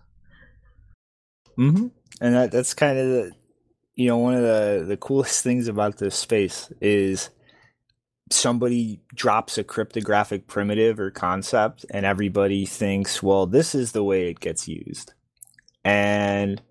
[1.57, 1.87] Mm-hmm.
[2.21, 3.31] And that that's kind of the
[3.95, 7.29] you know one of the the coolest things about this space is
[8.29, 14.29] somebody drops a cryptographic primitive or concept and everybody thinks well this is the way
[14.29, 15.13] it gets used.
[15.83, 16.61] And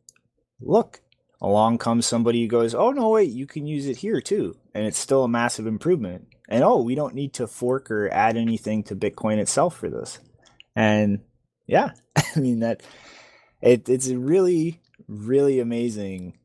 [0.60, 1.00] look
[1.40, 4.56] along comes somebody who goes oh no wait you can use it here too.
[4.74, 6.28] And it's still a massive improvement.
[6.48, 10.18] And oh we don't need to fork or add anything to bitcoin itself for this.
[10.74, 11.20] And
[11.66, 12.82] yeah i mean that
[13.60, 16.36] it, it's really really amazing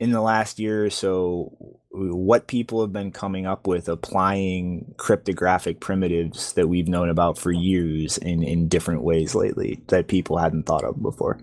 [0.00, 5.80] in the last year or so what people have been coming up with applying cryptographic
[5.80, 10.64] primitives that we've known about for years in, in different ways lately that people hadn't
[10.64, 11.40] thought of before.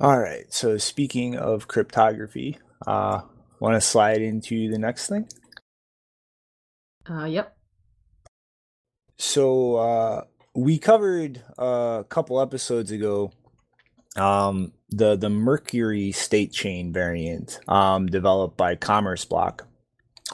[0.00, 3.22] All right, so speaking of cryptography, uh,
[3.58, 5.28] want to slide into the next thing?
[7.08, 7.56] Uh, yep.
[9.16, 10.24] So uh,
[10.58, 13.30] we covered uh, a couple episodes ago
[14.16, 19.66] um, the the Mercury state chain variant um, developed by Commerce Block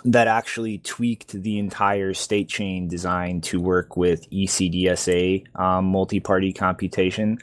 [0.06, 7.38] that actually tweaked the entire state chain design to work with ECDSA um, multi-party computation.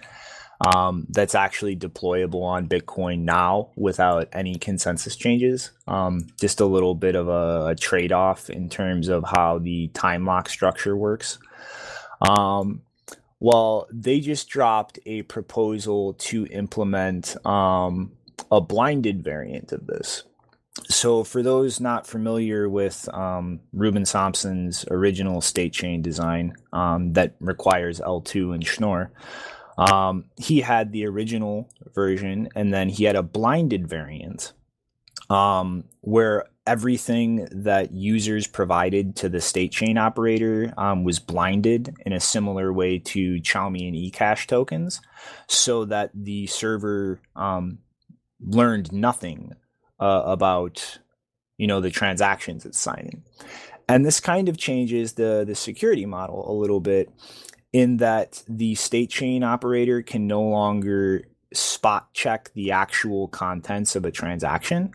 [0.60, 5.72] Um, that's actually deployable on Bitcoin now without any consensus changes.
[5.88, 9.88] Um, just a little bit of a, a trade off in terms of how the
[9.90, 11.40] time lock structure works.
[12.22, 12.82] Um,
[13.40, 18.12] well, they just dropped a proposal to implement um,
[18.52, 20.24] a blinded variant of this.
[20.90, 27.36] So, for those not familiar with um, Ruben Somsen's original state chain design um, that
[27.40, 29.12] requires L2 and Schnorr,
[29.78, 34.54] um, he had the original version and then he had a blinded variant
[35.30, 42.14] um, where everything that users provided to the state chain operator um, was blinded in
[42.14, 45.02] a similar way to Chaumian eCash tokens,
[45.48, 47.80] so that the server um,
[48.40, 49.54] learned nothing
[50.00, 51.00] uh, about
[51.58, 53.24] you know the transactions it's signing.
[53.88, 57.10] And this kind of changes the the security model a little bit
[57.74, 64.06] in that the state chain operator can no longer spot check the actual contents of
[64.06, 64.92] a transaction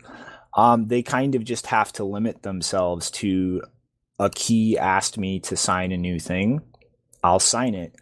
[0.57, 3.63] um, they kind of just have to limit themselves to
[4.19, 6.63] a key asked me to sign a new thing.
[7.23, 7.95] I'll sign it,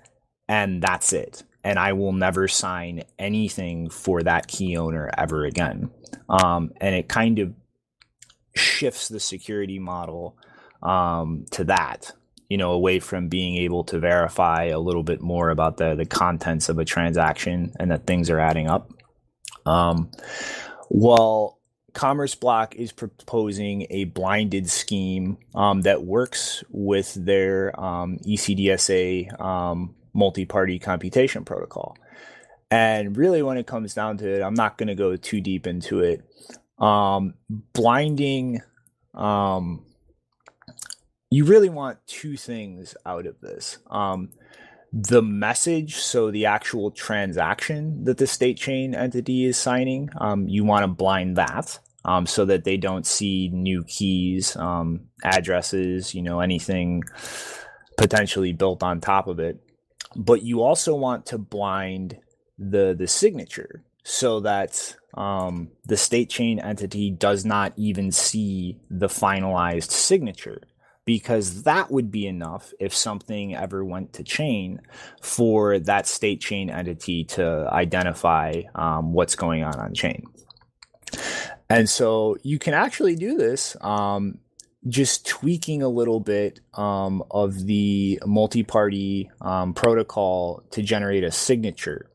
[0.49, 1.43] and that's it.
[1.65, 5.91] And I will never sign anything for that key owner ever again.
[6.29, 7.55] Um, and it kind of
[8.55, 10.37] shifts the security model
[10.83, 12.13] um, to that,
[12.49, 16.05] you know, away from being able to verify a little bit more about the the
[16.05, 18.93] contents of a transaction and that things are adding up.
[19.67, 20.11] Um,
[20.91, 21.54] well,
[21.95, 29.95] Commerce Block is proposing a blinded scheme um, that works with their um, ECDSA um,
[30.13, 31.97] multi party computation protocol.
[32.71, 35.67] And really, when it comes down to it, I'm not going to go too deep
[35.69, 36.25] into it.
[36.79, 38.61] Um, blinding,
[39.15, 39.87] um,
[41.31, 44.31] you really want two things out of this um,
[44.97, 50.65] the message, so the actual transaction that the state chain entity is signing, um, you
[50.65, 56.23] want to blind that um, so that they don't see new keys, um, addresses, you
[56.23, 57.03] know, anything
[57.97, 59.59] potentially built on top of it.
[60.15, 62.17] But you also want to blind
[62.57, 69.09] the the signature so that um, the state chain entity does not even see the
[69.09, 70.63] finalized signature
[71.05, 74.81] because that would be enough if something ever went to chain
[75.21, 80.25] for that state chain entity to identify um, what's going on on chain.
[81.69, 84.39] And so you can actually do this um,
[84.89, 91.31] just tweaking a little bit um, of the multi party um, protocol to generate a
[91.31, 92.11] signature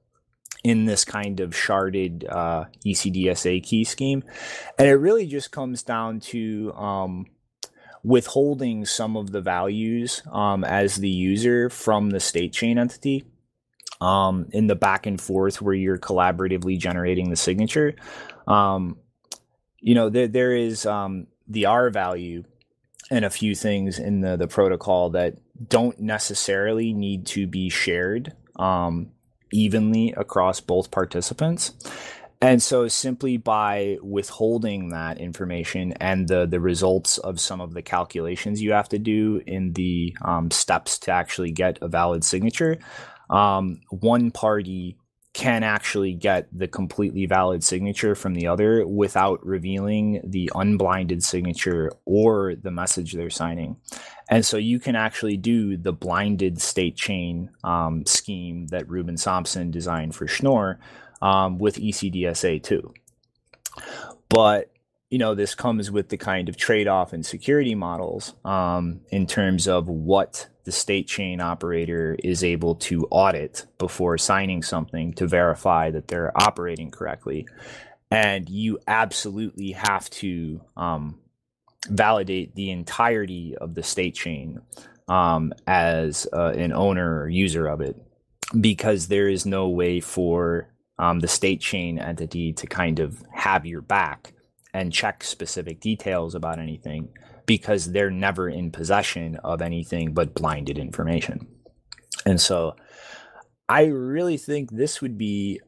[0.63, 4.23] in this kind of sharded uh, ECDSA key scheme.
[4.77, 7.25] And it really just comes down to um,
[8.03, 13.25] withholding some of the values um, as the user from the state chain entity
[14.01, 17.95] um, in the back and forth where you're collaboratively generating the signature.
[18.47, 18.97] Um,
[19.79, 22.43] you know, there there is um, the R value
[23.11, 25.37] and a few things in the the protocol that
[25.67, 29.11] don't necessarily need to be shared um,
[29.51, 31.73] evenly across both participants.
[32.41, 37.81] And so simply by withholding that information and the, the results of some of the
[37.81, 42.77] calculations you have to do in the um, steps to actually get a valid signature,
[43.29, 44.97] um, one party
[45.33, 51.91] can actually get the completely valid signature from the other without revealing the unblinded signature
[52.05, 53.75] or the message they're signing.
[54.29, 59.71] And so you can actually do the blinded state chain um, scheme that Ruben Somsen
[59.71, 60.79] designed for Schnorr
[61.21, 62.93] um, with ECDSA too.
[64.29, 64.71] But
[65.09, 69.25] you know, this comes with the kind of trade off in security models um, in
[69.25, 75.25] terms of what the state chain operator is able to audit before signing something to
[75.25, 77.47] verify that they're operating correctly.
[78.11, 81.19] And you absolutely have to um,
[81.87, 84.61] validate the entirety of the state chain
[85.07, 87.95] um, as uh, an owner or user of it
[88.59, 90.69] because there is no way for
[90.99, 94.33] um, the state chain entity to kind of have your back
[94.73, 97.09] and check specific details about anything
[97.45, 101.47] because they're never in possession of anything but blinded information.
[102.25, 102.75] And so
[103.67, 105.61] I really think this would be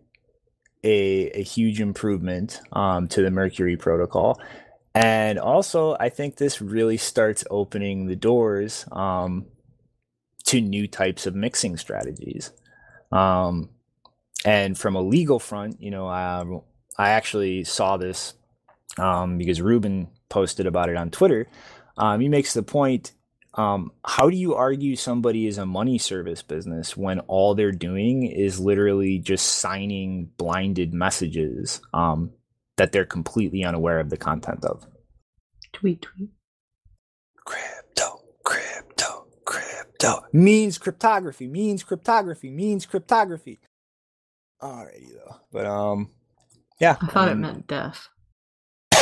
[0.84, 4.40] a, a huge improvement um, to the Mercury protocol.
[4.94, 9.46] And also, I think this really starts opening the doors um,
[10.46, 12.52] to new types of mixing strategies.
[13.12, 13.70] Um,
[14.46, 16.62] and from a legal front, you know, um,
[16.98, 18.34] I actually saw this
[18.98, 21.48] um, because Ruben posted about it on Twitter.
[21.98, 23.14] Um, he makes the point
[23.56, 28.24] um, how do you argue somebody is a money service business when all they're doing
[28.24, 32.32] is literally just signing blinded messages um,
[32.78, 34.88] that they're completely unaware of the content of?
[35.74, 36.30] Tweet, tweet.
[37.44, 43.60] Crypto, crypto, crypto means cryptography, means cryptography, means cryptography.
[44.62, 46.10] Alrighty though, but um,
[46.80, 46.98] yeah.
[47.02, 48.08] I thought it um, meant death.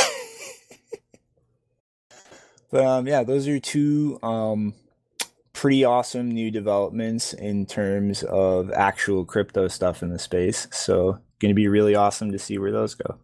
[2.70, 4.74] But um, yeah, those are two um,
[5.52, 10.68] pretty awesome new developments in terms of actual crypto stuff in the space.
[10.70, 13.18] So, going to be really awesome to see where those go.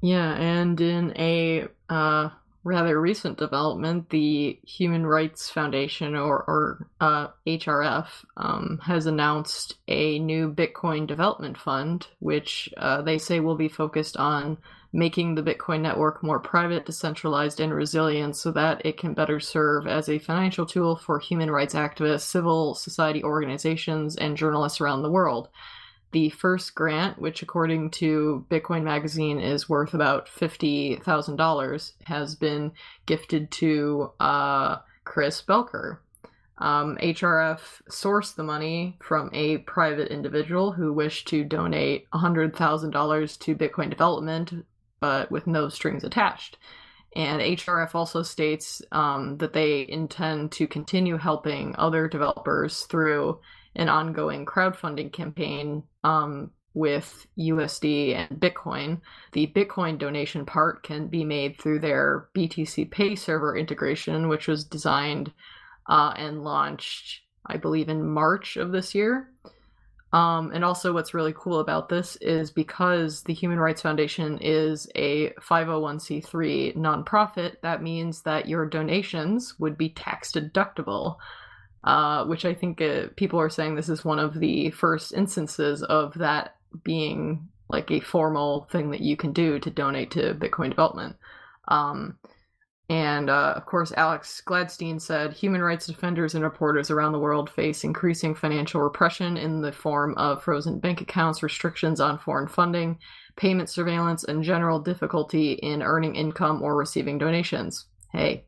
[0.00, 2.30] Yeah, and in a uh,
[2.64, 8.06] rather recent development, the Human Rights Foundation, or, or uh, HRF,
[8.36, 14.16] um, has announced a new Bitcoin development fund, which uh, they say will be focused
[14.16, 14.58] on
[14.92, 19.86] making the Bitcoin network more private, decentralized, and resilient so that it can better serve
[19.86, 25.10] as a financial tool for human rights activists, civil society organizations, and journalists around the
[25.10, 25.48] world.
[26.12, 32.72] The first grant, which according to Bitcoin Magazine is worth about $50,000, has been
[33.06, 36.00] gifted to uh, Chris Belcher.
[36.58, 37.60] Um, HRF
[37.90, 44.52] sourced the money from a private individual who wished to donate $100,000 to Bitcoin development
[45.02, 46.56] but with no strings attached.
[47.14, 53.40] And HRF also states um, that they intend to continue helping other developers through
[53.76, 59.00] an ongoing crowdfunding campaign um, with USD and Bitcoin.
[59.32, 64.64] The Bitcoin donation part can be made through their BTC Pay server integration, which was
[64.64, 65.32] designed
[65.88, 69.28] uh, and launched, I believe, in March of this year.
[70.12, 74.86] Um, and also, what's really cool about this is because the Human Rights Foundation is
[74.94, 81.16] a 501c3 nonprofit, that means that your donations would be tax deductible,
[81.84, 85.82] uh, which I think uh, people are saying this is one of the first instances
[85.82, 90.70] of that being like a formal thing that you can do to donate to Bitcoin
[90.70, 91.16] development.
[91.68, 92.18] Um,
[92.88, 97.48] and uh, of course, Alex Gladstein said human rights defenders and reporters around the world
[97.48, 102.98] face increasing financial repression in the form of frozen bank accounts, restrictions on foreign funding,
[103.36, 107.86] payment surveillance, and general difficulty in earning income or receiving donations.
[108.12, 108.44] Hey,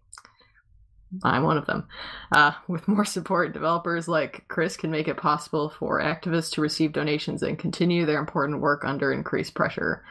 [1.22, 1.86] I'm one of them.
[2.32, 6.92] Uh, with more support, developers like Chris can make it possible for activists to receive
[6.92, 10.04] donations and continue their important work under increased pressure.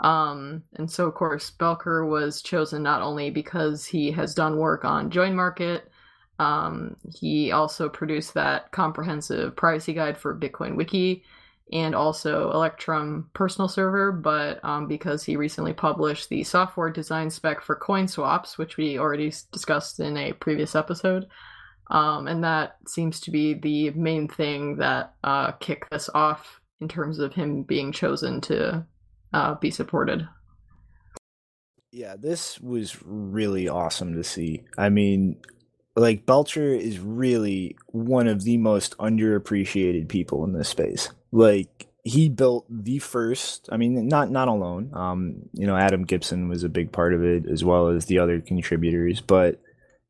[0.00, 4.84] Um, and so, of course, Belcher was chosen not only because he has done work
[4.84, 5.90] on Join Market,
[6.38, 11.22] um, he also produced that comprehensive privacy guide for Bitcoin Wiki,
[11.72, 17.62] and also Electrum personal server, but um, because he recently published the software design spec
[17.62, 21.26] for coin swaps, which we already discussed in a previous episode,
[21.90, 26.88] um, and that seems to be the main thing that uh, kicked this off in
[26.88, 28.84] terms of him being chosen to
[29.32, 30.28] uh, be supported.
[31.92, 34.64] Yeah, this was really awesome to see.
[34.76, 35.40] I mean,
[35.96, 41.10] like Belcher is really one of the most underappreciated people in this space.
[41.30, 44.90] Like he built the first, I mean, not not alone.
[44.92, 48.18] Um, you know, Adam Gibson was a big part of it as well as the
[48.18, 49.60] other contributors, but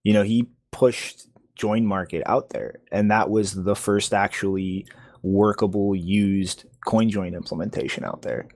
[0.03, 4.87] you know, he pushed join market out there and that was the first actually
[5.22, 8.49] workable used CoinJoin implementation out there.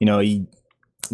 [0.00, 0.46] You know, he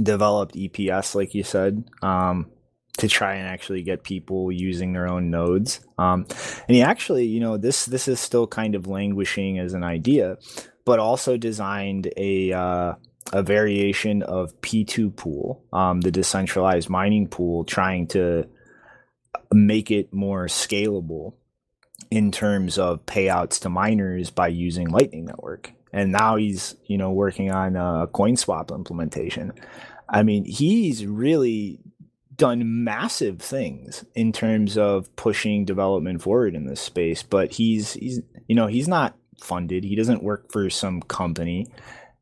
[0.01, 1.85] developed EPS like you said.
[2.03, 2.51] Um,
[2.99, 5.81] to try and actually get people using their own nodes.
[5.99, 6.27] Um,
[6.69, 10.39] and he actually, you know, this this is still kind of languishing as an idea,
[10.85, 12.95] but also designed a uh,
[13.33, 18.49] a variation of P2Pool, um, the decentralized mining pool, trying to
[19.53, 21.35] make it more scalable
[22.11, 25.73] in terms of payouts to miners by using Lightning Network.
[25.93, 29.53] And now he's, you know, working on a CoinSwap implementation.
[30.09, 31.81] I mean, he's really
[32.37, 38.21] done massive things in terms of pushing development forward in this space but he's he's
[38.47, 39.85] you know he's not funded.
[39.85, 41.67] He doesn't work for some company.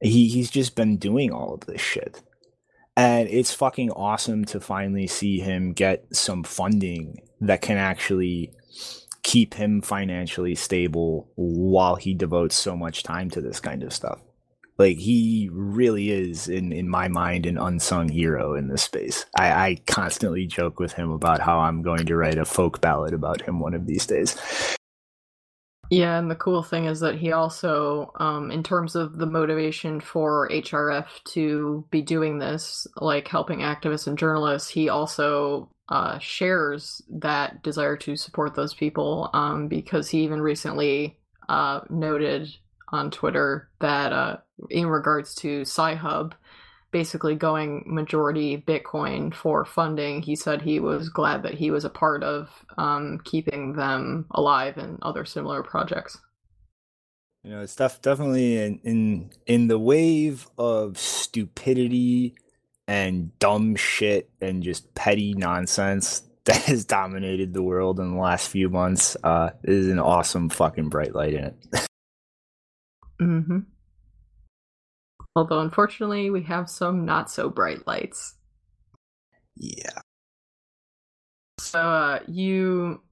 [0.01, 2.23] He he's just been doing all of this shit.
[2.97, 8.53] And it's fucking awesome to finally see him get some funding that can actually
[9.25, 14.21] keep him financially stable while he devotes so much time to this kind of stuff
[14.79, 19.25] like he really is in in my mind an unsung hero in this space.
[19.39, 23.15] I, I constantly joke with him about how i'm going to write a folk ballad
[23.15, 24.37] about him one of these days.
[25.91, 30.01] Yeah, and the cool thing is that he also, um, in terms of the motivation
[30.01, 37.03] for HRF to be doing this, like helping activists and journalists, he also uh, shares
[37.11, 41.19] that desire to support those people um, because he even recently
[41.49, 42.49] uh, noted
[42.95, 44.37] on Twitter that uh,
[44.71, 46.35] in regards to Sci-Hub
[46.93, 51.91] basically going majority Bitcoin for funding, he said he was glad that he was a
[51.91, 56.17] part of um, keeping them alive and other similar projects.
[57.43, 62.35] you know it's def- definitely in, in in the wave of stupidity
[62.87, 68.49] and dumb shit and just petty nonsense that has dominated the world in the last
[68.49, 71.89] few months uh is an awesome fucking bright light in it
[73.21, 73.67] hmm
[75.37, 78.35] Although, unfortunately, we have some not so bright lights.
[79.57, 80.01] yeah
[81.59, 83.03] So, uh, you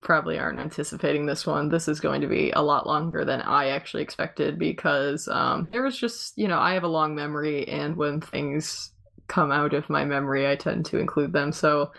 [0.00, 1.68] probably aren't anticipating this one.
[1.68, 5.82] This is going to be a lot longer than I actually expected because um, there
[5.82, 8.92] was just, you know, I have a long memory, and when things
[9.28, 11.52] come out of my memory, I tend to include them.
[11.52, 11.92] So,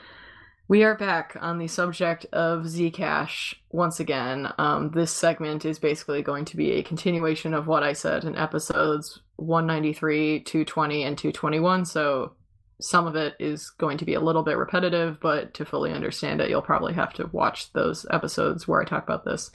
[0.72, 4.54] we are back on the subject of Zcash once again.
[4.58, 8.38] Um, this segment is basically going to be a continuation of what I said in
[8.38, 11.84] episodes 193, 220, and 221.
[11.84, 12.36] So
[12.80, 16.40] some of it is going to be a little bit repetitive, but to fully understand
[16.40, 19.52] it, you'll probably have to watch those episodes where I talk about this.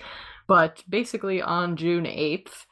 [0.47, 2.67] But basically, on June 8th,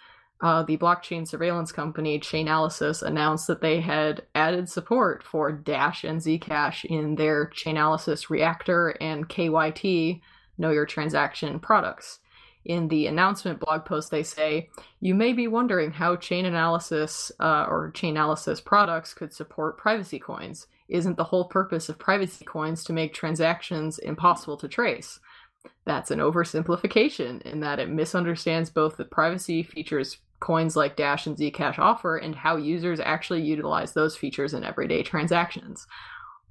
[0.45, 6.21] uh, the blockchain surveillance company Chainalysis announced that they had added support for Dash and
[6.21, 10.21] Zcash in their Chainalysis Reactor and KYT
[10.59, 12.19] Know Your Transaction products.
[12.67, 14.69] In the announcement blog post, they say,
[15.01, 20.67] You may be wondering how chain analysis uh, or Chainalysis products could support privacy coins.
[20.91, 25.21] Isn't the whole purpose of privacy coins to make transactions impossible to trace?
[25.87, 31.37] That's an oversimplification in that it misunderstands both the privacy features coins like Dash and
[31.37, 35.87] Zcash offer and how users actually utilize those features in everyday transactions.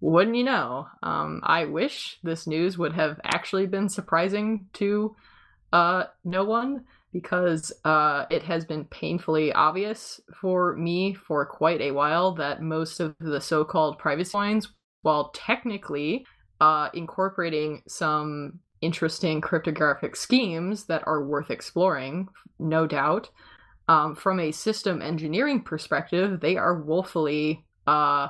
[0.02, 0.88] Wouldn't you know?
[1.04, 5.16] Um, I wish this news would have actually been surprising to
[5.72, 11.92] uh, no one because uh, it has been painfully obvious for me for quite a
[11.92, 14.70] while that most of the so called privacy coins,
[15.04, 16.26] while technically
[16.60, 22.28] uh, incorporating some interesting cryptographic schemes that are worth exploring,
[22.58, 23.30] no doubt.
[23.88, 28.30] Um, from a system engineering perspective, they are woefully uh,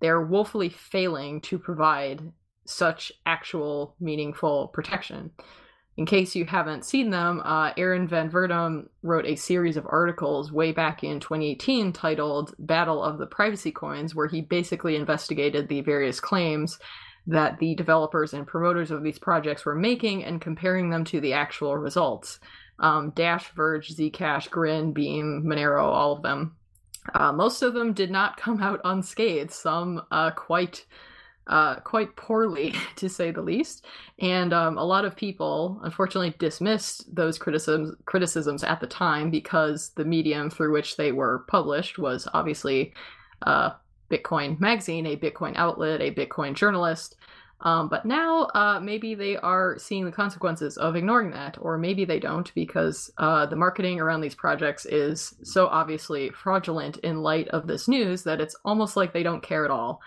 [0.00, 2.20] they're woefully failing to provide
[2.66, 5.30] such actual meaningful protection.
[5.96, 10.50] In case you haven't seen them, uh, Aaron van Wirdum wrote a series of articles
[10.50, 15.82] way back in 2018 titled Battle of the Privacy Coins, where he basically investigated the
[15.82, 16.78] various claims
[17.26, 21.34] that the developers and promoters of these projects were making and comparing them to the
[21.34, 22.40] actual results.
[22.82, 26.56] Um, Dash, Verge, Zcash, Grin, Beam, Monero, all of them.
[27.14, 29.52] Uh, most of them did not come out unscathed.
[29.52, 30.84] Some uh, quite
[31.48, 33.84] uh, quite poorly, to say the least.
[34.20, 39.90] And um, a lot of people, unfortunately, dismissed those criticisms criticisms at the time because
[39.96, 42.92] the medium through which they were published was obviously
[43.42, 43.70] uh,
[44.10, 47.16] Bitcoin Magazine, a Bitcoin outlet, a Bitcoin journalist.
[47.62, 52.04] Um, but now uh, maybe they are seeing the consequences of ignoring that, or maybe
[52.04, 57.48] they don't because uh, the marketing around these projects is so obviously fraudulent in light
[57.48, 60.00] of this news that it's almost like they don't care at all.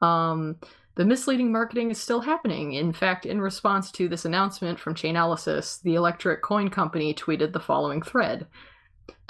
[0.00, 0.56] Um,
[0.94, 2.74] the misleading marketing is still happening.
[2.74, 7.60] In fact, in response to this announcement from Chainalysis, the Electric Coin Company tweeted the
[7.60, 8.46] following thread.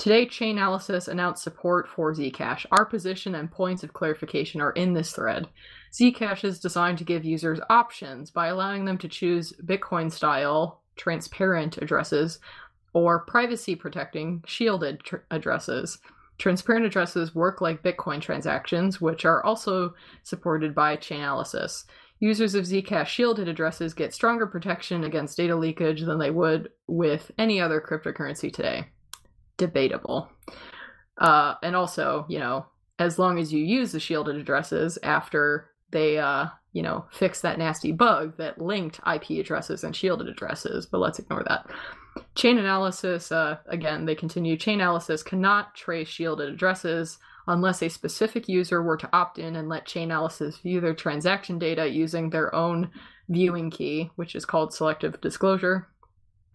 [0.03, 2.67] Today, Chainalysis announced support for Zcash.
[2.73, 5.49] Our position and points of clarification are in this thread.
[5.93, 11.79] Zcash is designed to give users options by allowing them to choose Bitcoin style, transparent
[11.79, 12.41] addresses,
[12.95, 15.99] or privacy protecting, shielded tr- addresses.
[16.37, 19.95] Transparent addresses work like Bitcoin transactions, which are also
[20.25, 21.85] supported by Chainalysis.
[22.19, 27.31] Users of Zcash shielded addresses get stronger protection against data leakage than they would with
[27.39, 28.87] any other cryptocurrency today.
[29.63, 30.29] Debatable.
[31.19, 32.67] Uh, and also, you know,
[32.99, 37.59] as long as you use the shielded addresses after they, uh, you know, fix that
[37.59, 41.71] nasty bug that linked IP addresses and shielded addresses, but let's ignore that.
[42.35, 48.83] Chainalysis, uh, again, they continue chain analysis cannot trace shielded addresses unless a specific user
[48.83, 52.91] were to opt in and let chain analysis view their transaction data using their own
[53.29, 55.87] viewing key, which is called selective disclosure.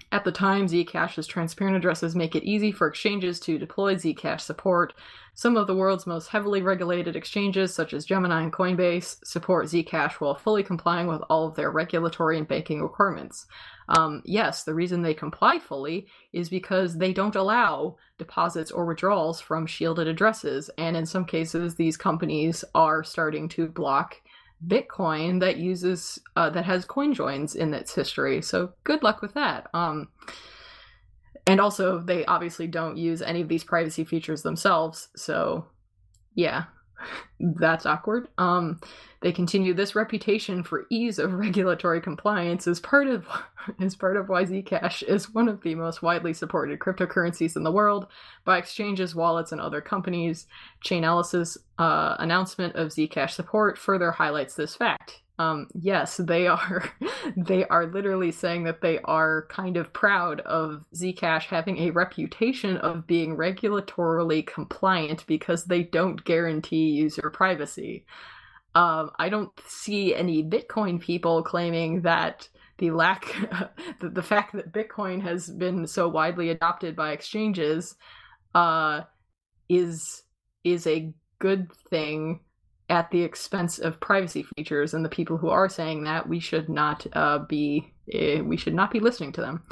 [0.10, 4.93] At the time, Zcash's transparent addresses make it easy for exchanges to deploy Zcash support.
[5.34, 10.14] Some of the world's most heavily regulated exchanges, such as Gemini and Coinbase, support Zcash
[10.14, 13.47] while fully complying with all of their regulatory and banking requirements.
[13.89, 19.41] Um, yes, the reason they comply fully is because they don't allow deposits or withdrawals
[19.41, 20.70] from shielded addresses.
[20.78, 24.22] And in some cases, these companies are starting to block
[24.66, 28.41] Bitcoin that uses uh, that has coin joins in its history.
[28.41, 29.68] So good luck with that.
[29.74, 30.10] Um,
[31.45, 35.10] and also, they obviously don't use any of these privacy features themselves.
[35.16, 35.68] So
[36.34, 36.66] yeah,
[37.39, 38.28] that's awkward.
[38.38, 38.80] Um,
[39.22, 43.28] they continue this reputation for ease of regulatory compliance is part of
[43.80, 47.72] is part of why Zcash is one of the most widely supported cryptocurrencies in the
[47.72, 48.08] world
[48.45, 50.48] by exchanges, wallets, and other companies.
[50.84, 55.22] Chainalysis uh, announcement of Zcash support further highlights this fact.
[55.39, 56.89] Um, yes, they are.
[57.38, 62.77] they are literally saying that they are kind of proud of Zcash having a reputation
[62.77, 68.05] of being regulatorily compliant because they don't guarantee user privacy.
[68.73, 73.25] Um, I don't see any Bitcoin people claiming that the lack,
[74.01, 77.95] the, the fact that Bitcoin has been so widely adopted by exchanges,
[78.55, 79.01] uh,
[79.69, 80.23] is
[80.63, 82.39] is a good thing
[82.89, 86.69] at the expense of privacy features and the people who are saying that we should
[86.69, 89.63] not uh, be uh, we should not be listening to them.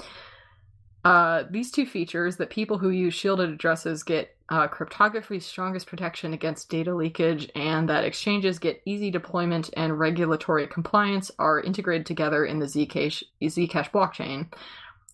[1.05, 6.33] Uh, these two features that people who use shielded addresses get uh, cryptography's strongest protection
[6.33, 12.45] against data leakage and that exchanges get easy deployment and regulatory compliance are integrated together
[12.45, 14.47] in the zcash, zcash blockchain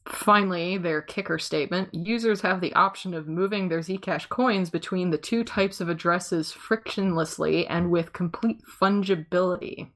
[0.06, 5.18] Finally, their kicker statement users have the option of moving their Zcash coins between the
[5.18, 9.90] two types of addresses frictionlessly and with complete fungibility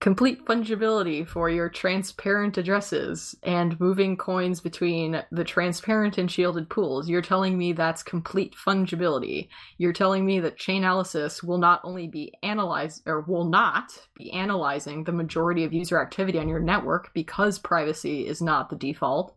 [0.00, 7.08] complete fungibility for your transparent addresses and moving coins between the transparent and shielded pools.
[7.08, 9.48] You're telling me that's complete fungibility.
[9.76, 15.02] You're telling me that Chainalysis will not only be analyzed or will not be analyzing
[15.02, 19.34] the majority of user activity on your network because privacy is not the default,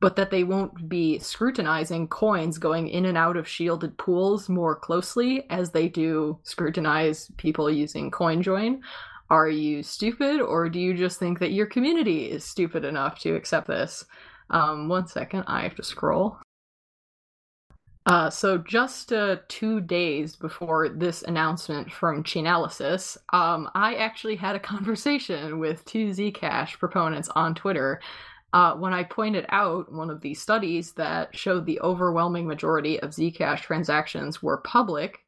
[0.00, 4.76] but that they won't be scrutinizing coins going in and out of shielded pools more
[4.76, 8.80] closely as they do scrutinize people using CoinJoin.
[9.34, 13.34] Are you stupid, or do you just think that your community is stupid enough to
[13.34, 14.04] accept this?
[14.50, 16.38] Um, one second, I have to scroll.
[18.06, 24.54] Uh, so just uh, two days before this announcement from Chainalysis, um, I actually had
[24.54, 28.00] a conversation with two Zcash proponents on Twitter
[28.52, 33.10] uh, when I pointed out one of the studies that showed the overwhelming majority of
[33.10, 35.18] Zcash transactions were public.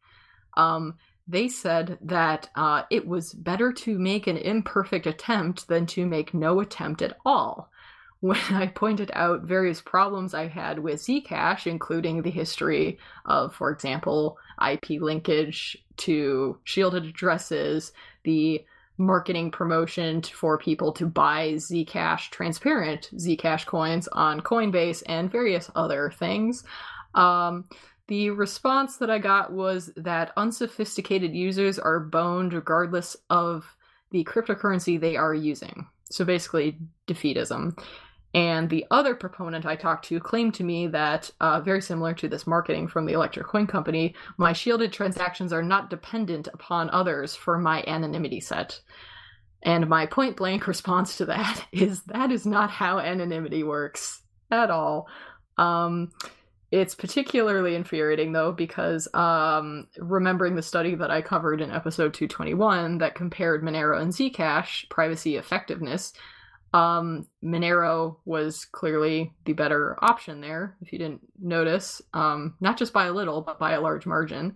[0.57, 0.95] Um,
[1.29, 6.33] they said that uh, it was better to make an imperfect attempt than to make
[6.33, 7.71] no attempt at all.
[8.21, 13.71] When I pointed out various problems I had with Zcash, including the history of, for
[13.71, 14.39] example,
[14.71, 17.93] IP linkage to shielded addresses,
[18.25, 18.65] the
[18.99, 26.11] marketing promotion for people to buy Zcash transparent Zcash coins on Coinbase and various other
[26.11, 26.65] things.
[27.15, 27.65] Um,
[28.09, 33.77] the response that I got was that unsophisticated users are boned regardless of
[34.11, 35.87] the cryptocurrency they are using.
[36.11, 36.79] So basically,
[37.09, 37.77] defeatism.
[38.35, 42.29] And the other proponent I talked to claimed to me that, uh, very similar to
[42.29, 47.35] this marketing from the Electric Coin Company, my shielded transactions are not dependent upon others
[47.35, 48.81] for my anonymity set.
[49.63, 54.71] And my point blank response to that is that is not how anonymity works at
[54.71, 55.09] all.
[55.57, 56.13] Um,
[56.71, 62.99] it's particularly infuriating though because um, remembering the study that I covered in episode 221
[62.99, 66.13] that compared Monero and Zcash privacy effectiveness,
[66.75, 72.93] um, Monero was clearly the better option there, if you didn't notice, um, not just
[72.93, 74.55] by a little, but by a large margin.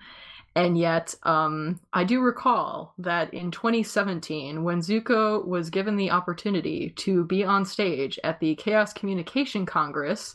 [0.56, 6.90] And yet, um, I do recall that in 2017, when Zooko was given the opportunity
[6.96, 10.34] to be on stage at the Chaos Communication Congress,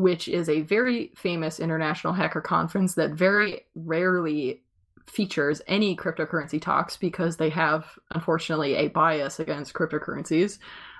[0.00, 4.62] which is a very famous international hacker conference that very rarely
[5.06, 10.58] features any cryptocurrency talks because they have, unfortunately, a bias against cryptocurrencies.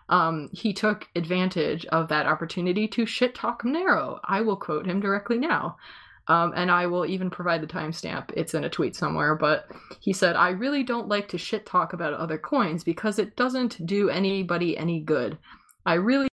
[0.09, 4.19] Um, he took advantage of that opportunity to shit talk Monero.
[4.25, 5.77] I will quote him directly now.
[6.29, 8.31] Um, and I will even provide the timestamp.
[8.37, 11.93] It's in a tweet somewhere, but he said, I really don't like to shit talk
[11.93, 15.39] about other coins because it doesn't do anybody any good.
[15.87, 16.30] I really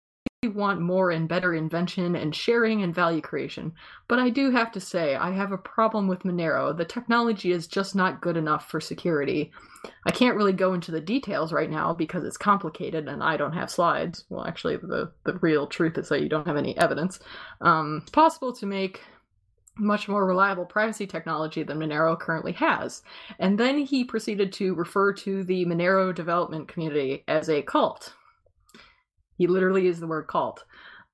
[0.53, 3.73] want more and better invention and sharing and value creation.
[4.09, 6.77] But I do have to say, I have a problem with Monero.
[6.77, 9.53] The technology is just not good enough for security.
[10.07, 13.53] I can't really go into the details right now because it's complicated and I don't
[13.53, 14.25] have slides.
[14.29, 17.21] Well, actually, the, the real truth is that you don't have any evidence.
[17.61, 19.01] Um, it's possible to make
[19.77, 23.03] much more reliable privacy technology than Monero currently has.
[23.39, 28.15] And then he proceeded to refer to the Monero development community as a cult.
[29.37, 30.65] He literally used the word cult.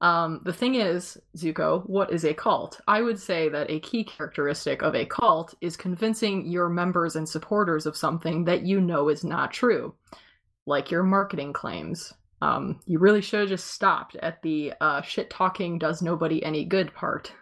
[0.01, 2.81] Um, the thing is, Zooko, what is a cult?
[2.89, 7.29] I would say that a key characteristic of a cult is convincing your members and
[7.29, 9.95] supporters of something that you know is not true,
[10.65, 12.15] like your marketing claims.
[12.41, 16.65] Um, you really should have just stopped at the uh, shit talking does nobody any
[16.65, 17.33] good part.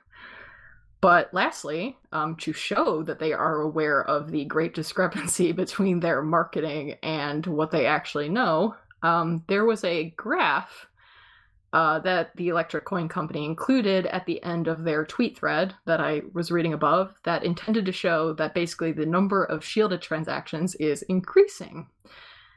[1.01, 6.22] But lastly, um, to show that they are aware of the great discrepancy between their
[6.22, 10.86] marketing and what they actually know, um, there was a graph
[11.72, 16.01] uh, that the Electric Coin Company included at the end of their tweet thread that
[16.01, 20.74] I was reading above that intended to show that basically the number of shielded transactions
[20.76, 21.86] is increasing.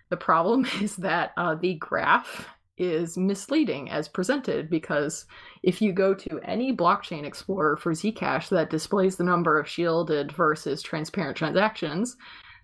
[0.09, 5.25] The problem is that uh, the graph is misleading as presented because
[5.61, 10.31] if you go to any blockchain explorer for Zcash that displays the number of shielded
[10.31, 12.15] versus transparent transactions,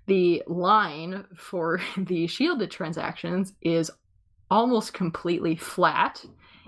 [0.08, 3.92] the line for the shielded transactions is
[4.50, 6.24] almost completely flat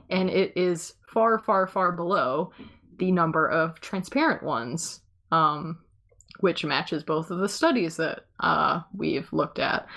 [0.10, 2.52] and it is far far far below
[2.98, 5.80] the number of transparent ones um,
[6.42, 9.88] which matches both of the studies that uh, we've looked at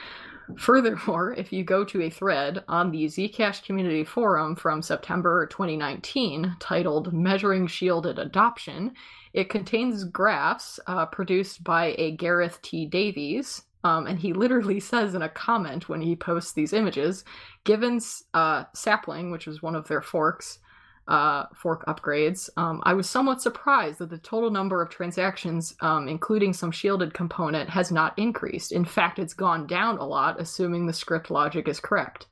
[0.56, 6.56] furthermore if you go to a thread on the zcash community forum from september 2019
[6.60, 8.92] titled measuring shielded adoption
[9.32, 12.86] it contains graphs uh, produced by a Gareth T.
[12.86, 17.24] Davies, um, and he literally says in a comment when he posts these images,
[17.64, 18.00] given
[18.34, 20.58] uh, Sapling, which was one of their forks,
[21.12, 26.08] uh, fork upgrades, um, I was somewhat surprised that the total number of transactions, um,
[26.08, 28.72] including some shielded component, has not increased.
[28.72, 32.28] In fact, it's gone down a lot, assuming the script logic is correct.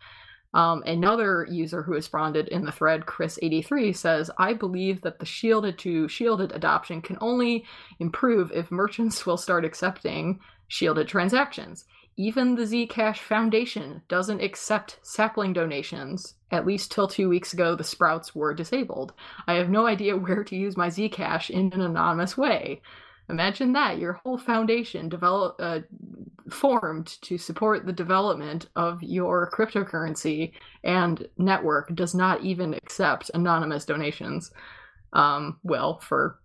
[0.55, 5.79] Um, another user who responded in the thread, Chris83, says, I believe that the shielded
[5.81, 7.67] to shielded adoption can only
[7.99, 11.85] improve if merchants will start accepting shielded transactions.
[12.17, 16.35] Even the Zcash Foundation doesn't accept sapling donations.
[16.51, 19.13] At least till two weeks ago, the sprouts were disabled.
[19.47, 22.83] I have no idea where to use my Zcash in an anonymous way.
[23.31, 25.81] Imagine that your whole foundation develop uh,
[26.51, 30.53] formed to support the development of your cryptocurrency
[30.83, 34.51] and network does not even accept anonymous donations.
[35.13, 36.41] Um, well, for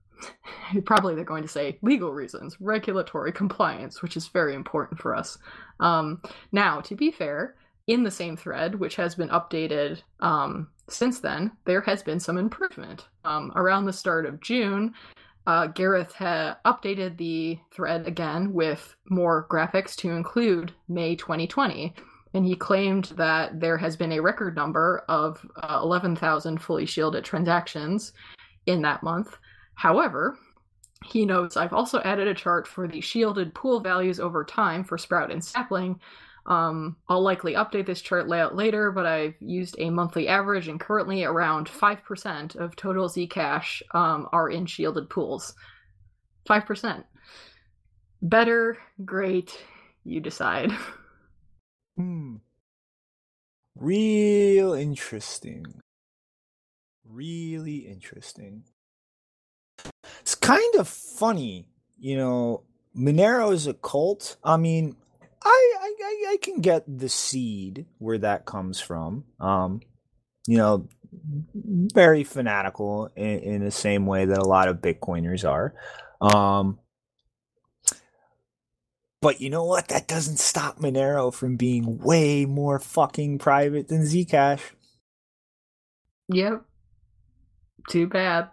[0.85, 5.37] probably they're going to say legal reasons, regulatory compliance, which is very important for us.
[5.79, 6.21] Um,
[6.51, 7.55] now, to be fair,
[7.87, 12.37] in the same thread, which has been updated um, since then, there has been some
[12.37, 13.05] improvement.
[13.23, 14.93] Um, around the start of June,
[15.47, 21.93] uh, Gareth had updated the thread again with more graphics to include May 2020.
[22.33, 27.23] And he claimed that there has been a record number of uh, 11,000 fully shielded
[27.23, 28.11] transactions
[28.65, 29.37] in that month.
[29.75, 30.37] However,
[31.05, 34.97] he notes I've also added a chart for the shielded pool values over time for
[34.97, 35.99] Sprout and Sapling.
[36.47, 40.79] Um, I'll likely update this chart layout later, but I've used a monthly average, and
[40.79, 45.55] currently around 5% of total Zcash um, are in shielded pools.
[46.47, 47.03] 5%.
[48.21, 49.57] Better, great,
[50.03, 50.71] you decide.
[51.97, 52.35] Hmm.
[53.73, 55.63] Real interesting.
[57.05, 58.65] Really interesting.
[60.45, 61.67] Kind of funny,
[61.97, 62.63] you know.
[62.95, 64.37] Monero is a cult.
[64.41, 64.95] I mean,
[65.43, 69.25] I, I I I can get the seed where that comes from.
[69.39, 69.81] Um,
[70.47, 70.87] you know,
[71.93, 75.73] very fanatical in, in the same way that a lot of Bitcoiners are.
[76.21, 76.79] Um,
[79.21, 79.87] but you know what?
[79.89, 84.61] That doesn't stop Monero from being way more fucking private than Zcash.
[86.29, 86.63] Yep.
[87.89, 88.49] Too bad.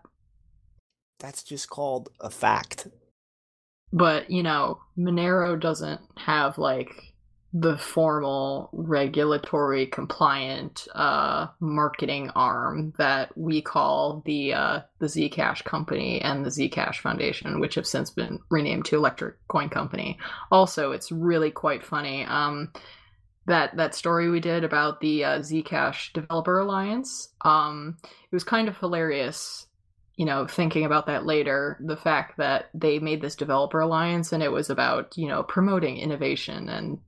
[1.22, 2.88] That's just called a fact.
[3.92, 6.90] But, you know, Monero doesn't have like
[7.54, 16.18] the formal regulatory compliant uh marketing arm that we call the uh the Zcash company
[16.22, 20.18] and the Zcash Foundation which have since been renamed to Electric Coin Company.
[20.50, 22.72] Also, it's really quite funny um
[23.44, 28.66] that that story we did about the uh, Zcash Developer Alliance um it was kind
[28.66, 29.66] of hilarious
[30.16, 34.42] you know, thinking about that later, the fact that they made this developer alliance and
[34.42, 36.98] it was about, you know, promoting innovation and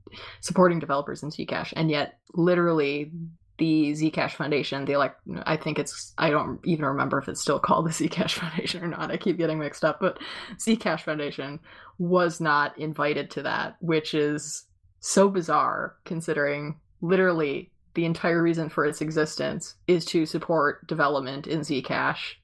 [0.40, 1.72] supporting developers in Zcash.
[1.76, 3.12] And yet, literally,
[3.58, 7.58] the Zcash Foundation, the like, I think it's, I don't even remember if it's still
[7.60, 9.10] called the Zcash Foundation or not.
[9.10, 10.18] I keep getting mixed up, but
[10.56, 11.60] Zcash Foundation
[11.98, 14.64] was not invited to that, which is
[15.00, 21.60] so bizarre considering literally the entire reason for its existence is to support development in
[21.60, 22.36] Zcash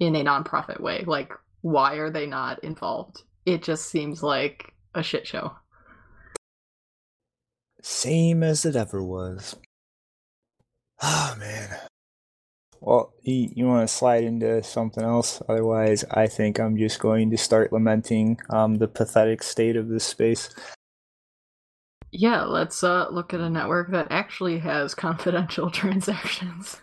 [0.00, 1.04] in a nonprofit way.
[1.06, 1.32] Like,
[1.62, 3.22] why are they not involved?
[3.44, 5.52] It just seems like a shit show.
[7.82, 9.56] Same as it ever was.
[11.02, 11.68] Oh man.
[12.80, 15.42] Well, you, you want to slide into something else?
[15.48, 20.04] Otherwise, I think I'm just going to start lamenting um, the pathetic state of this
[20.04, 20.54] space.
[22.12, 26.80] Yeah, let's uh, look at a network that actually has confidential transactions.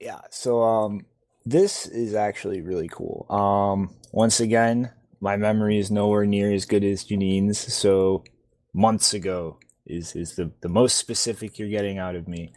[0.00, 1.06] Yeah, so um
[1.44, 3.26] this is actually really cool.
[3.30, 4.90] Um once again,
[5.20, 8.24] my memory is nowhere near as good as Janine's, so
[8.72, 12.52] months ago is is the, the most specific you're getting out of me.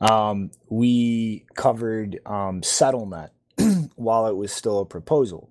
[0.00, 3.30] Um we covered um Settlenet
[3.96, 5.50] while it was still a proposal.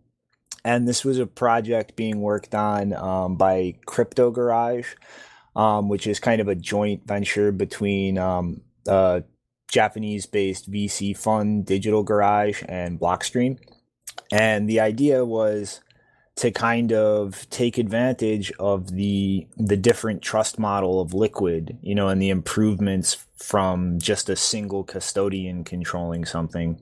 [0.64, 4.96] And this was a project being worked on um, by Crypto Garage,
[5.56, 9.22] um, which is kind of a joint venture between um, uh,
[9.68, 13.60] Japanese based VC fund, Digital Garage, and Blockstream.
[14.32, 15.82] And the idea was
[16.38, 22.10] to kind of take advantage of the the different trust model of liquid, you know,
[22.10, 26.80] and the improvements from just a single custodian controlling something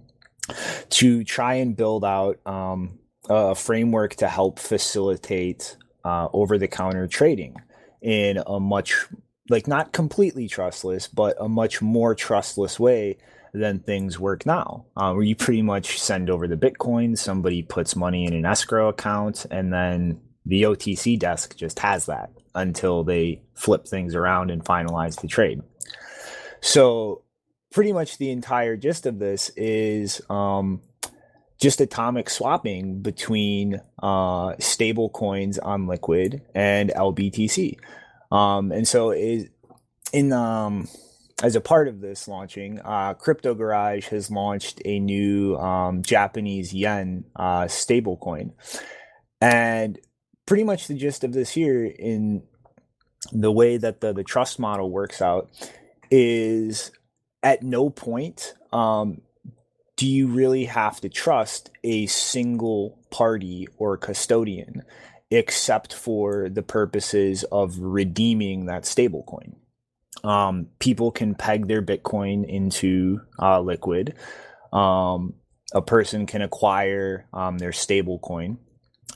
[0.89, 7.07] to try and build out um, a framework to help facilitate uh, over the counter
[7.07, 7.55] trading
[8.01, 9.05] in a much
[9.49, 13.17] like not completely trustless, but a much more trustless way
[13.53, 17.95] than things work now, uh, where you pretty much send over the Bitcoin, somebody puts
[17.95, 23.41] money in an escrow account, and then the OTC desk just has that until they
[23.53, 25.61] flip things around and finalize the trade.
[26.61, 27.23] So,
[27.71, 30.81] pretty much the entire gist of this is um,
[31.59, 37.77] just atomic swapping between uh, stable coins on Liquid and LBTC.
[38.33, 40.89] Um, and so in um,
[41.43, 46.73] as a part of this launching, uh, Crypto Garage has launched a new um, Japanese
[46.73, 48.53] yen uh, stablecoin,
[49.39, 49.99] and
[50.47, 52.43] pretty much the gist of this here in
[53.31, 55.49] the way that the the trust model works out
[56.09, 56.91] is
[57.43, 59.21] at no point um,
[59.95, 64.83] do you really have to trust a single party or custodian
[65.33, 69.55] except for the purposes of redeeming that stablecoin.
[70.23, 74.13] Um, people can peg their Bitcoin into uh, Liquid.
[74.71, 75.33] Um,
[75.73, 78.57] a person can acquire um, their stablecoin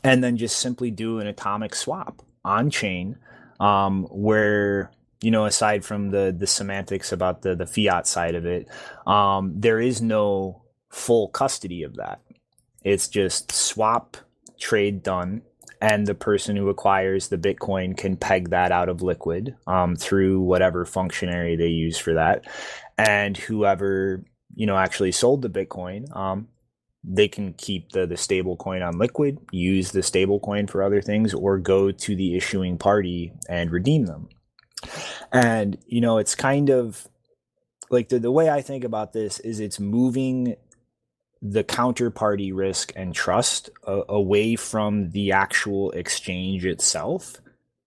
[0.03, 3.18] and then just simply do an atomic swap on chain
[3.59, 4.91] um, where
[5.22, 8.68] you know aside from the the semantics about the the fiat side of it
[9.05, 12.22] um, there is no full custody of that
[12.84, 14.18] it's just swap
[14.59, 15.41] trade done
[15.82, 20.41] and the person who acquires the Bitcoin can peg that out of Liquid um, through
[20.41, 22.45] whatever functionary they use for that,
[22.97, 24.24] and whoever
[24.55, 26.47] you know actually sold the Bitcoin um,
[27.07, 31.01] they can keep the the stable coin on liquid, use the stable coin for other
[31.01, 34.28] things, or go to the issuing party and redeem them.
[35.32, 37.07] And you know, it's kind of
[37.89, 40.57] like the, the way I think about this is it's moving
[41.42, 47.36] the counterparty risk and trust uh, away from the actual exchange itself,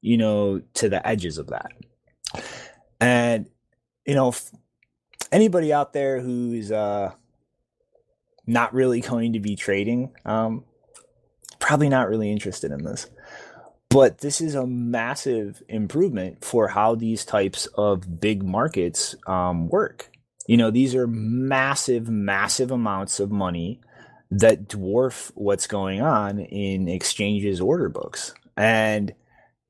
[0.01, 1.73] you know, to the edges of that.
[3.01, 3.49] And
[4.07, 4.35] you know,
[5.33, 7.13] anybody out there who's uh
[8.47, 10.65] not really going to be trading, um,
[11.59, 13.09] probably not really interested in this.
[13.89, 20.11] But this is a massive improvement for how these types of big markets um, work.
[20.51, 23.81] You know, these are massive, massive amounts of money
[24.33, 28.35] that dwarf what's going on in exchanges order books.
[28.57, 29.15] And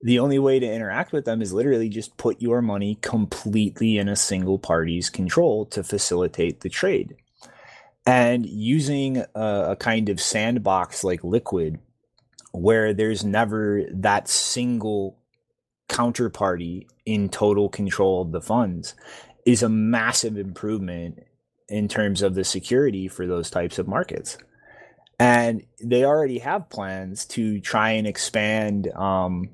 [0.01, 4.09] the only way to interact with them is literally just put your money completely in
[4.09, 7.15] a single party's control to facilitate the trade
[8.07, 11.79] and using a, a kind of sandbox like Liquid,
[12.53, 15.19] where there's never that single
[15.91, 18.95] counterparty in total control of the funds,
[19.51, 21.25] is a massive improvement
[21.69, 24.39] in terms of the security for those types of markets.
[25.19, 29.51] And they already have plans to try and expand um,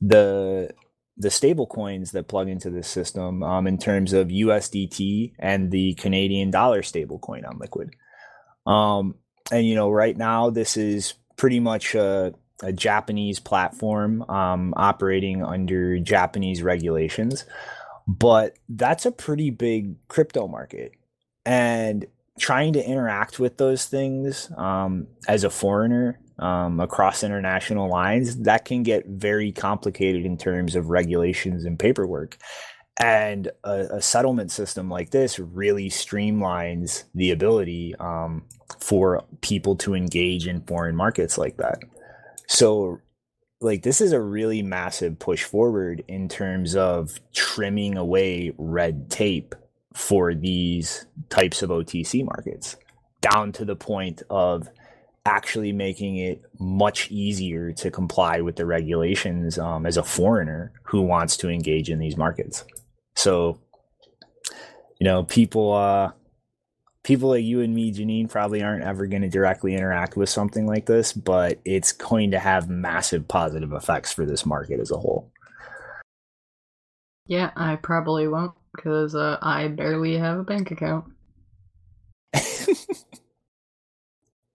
[0.00, 0.70] the
[1.16, 5.92] the stable coins that plug into this system um, in terms of USDT and the
[5.94, 7.90] Canadian dollar stable coin on Liquid.
[8.66, 9.16] Um,
[9.52, 15.44] and, you know, right now, this is pretty much a, a Japanese platform um, operating
[15.44, 17.44] under Japanese regulations.
[18.18, 20.92] But that's a pretty big crypto market.
[21.46, 22.06] And
[22.40, 28.64] trying to interact with those things um, as a foreigner um, across international lines, that
[28.64, 32.36] can get very complicated in terms of regulations and paperwork.
[32.98, 38.42] And a, a settlement system like this really streamlines the ability um,
[38.80, 41.78] for people to engage in foreign markets like that.
[42.48, 42.98] So,
[43.60, 49.54] like, this is a really massive push forward in terms of trimming away red tape
[49.92, 52.76] for these types of OTC markets
[53.20, 54.68] down to the point of
[55.26, 61.02] actually making it much easier to comply with the regulations um, as a foreigner who
[61.02, 62.64] wants to engage in these markets.
[63.14, 63.60] So,
[64.98, 66.12] you know, people, uh,
[67.02, 70.66] people like you and me, Janine, probably aren't ever going to directly interact with something
[70.66, 74.98] like this, but it's going to have massive positive effects for this market as a
[74.98, 75.30] whole.
[77.26, 81.04] Yeah, I probably won't because uh, I barely have a bank account.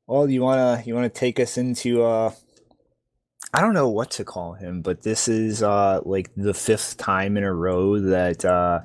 [0.07, 2.31] Well, you wanna you wanna take us into uh
[3.53, 7.37] I don't know what to call him, but this is uh like the fifth time
[7.37, 8.81] in a row that uh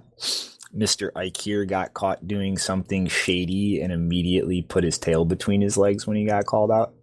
[0.76, 1.10] Mr.
[1.12, 6.16] Ikir got caught doing something shady and immediately put his tail between his legs when
[6.16, 6.94] he got called out.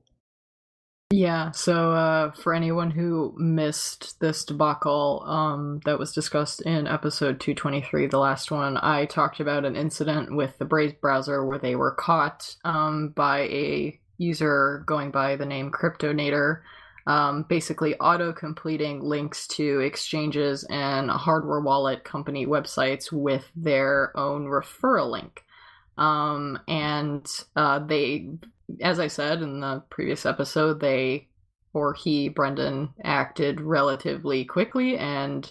[1.10, 7.40] Yeah, so uh, for anyone who missed this debacle um, that was discussed in episode
[7.40, 11.78] 223, the last one, I talked about an incident with the Brave browser where they
[11.78, 16.62] were caught um, by a user going by the name Cryptonator,
[17.08, 24.46] um, basically auto completing links to exchanges and hardware wallet company websites with their own
[24.46, 25.44] referral link.
[25.98, 28.30] Um, and uh, they,
[28.82, 31.30] as I said in the previous episode, they
[31.74, 35.50] or he, Brendan, acted relatively quickly and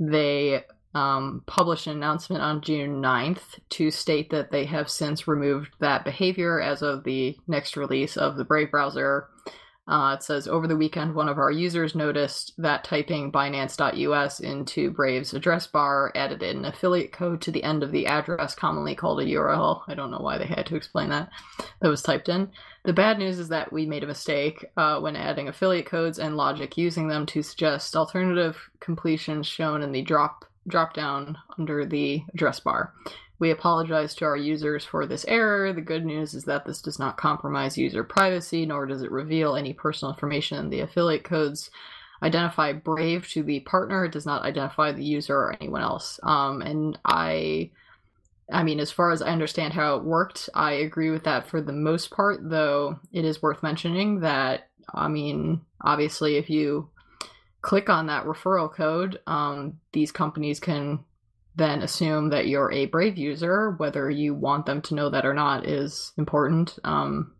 [0.00, 5.70] they um, published an announcement on June 9th to state that they have since removed
[5.78, 9.28] that behavior as of the next release of the Brave browser.
[9.88, 14.90] Uh, it says over the weekend, one of our users noticed that typing Binance.us into
[14.90, 19.20] Brave's address bar added an affiliate code to the end of the address, commonly called
[19.20, 19.82] a URL.
[19.88, 21.30] I don't know why they had to explain that.
[21.80, 22.50] That was typed in.
[22.84, 26.36] The bad news is that we made a mistake uh, when adding affiliate codes and
[26.36, 32.22] logic using them to suggest alternative completions shown in the drop drop down under the
[32.34, 32.92] address bar.
[33.38, 35.72] We apologize to our users for this error.
[35.72, 39.54] The good news is that this does not compromise user privacy, nor does it reveal
[39.54, 40.70] any personal information.
[40.70, 41.70] The affiliate codes
[42.22, 44.04] identify Brave to the partner.
[44.04, 46.18] It does not identify the user or anyone else.
[46.24, 47.70] Um, and I,
[48.52, 51.60] I mean, as far as I understand how it worked, I agree with that for
[51.60, 52.40] the most part.
[52.42, 56.90] Though it is worth mentioning that, I mean, obviously, if you
[57.62, 61.04] click on that referral code, um, these companies can
[61.58, 63.72] then assume that you're a Brave user.
[63.72, 66.78] Whether you want them to know that or not is important.
[66.84, 67.34] Um,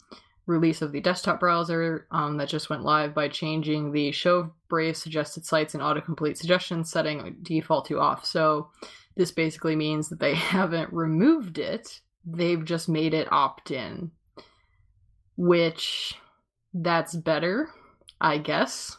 [0.46, 4.96] release of the desktop browser um, that just went live by changing the show Brave
[4.96, 8.24] suggested sites and autocomplete suggestions setting default to off.
[8.24, 8.70] So
[9.16, 14.10] this basically means that they haven't removed it, they've just made it opt in,
[15.36, 16.14] which
[16.74, 17.68] that's better,
[18.20, 18.96] I guess.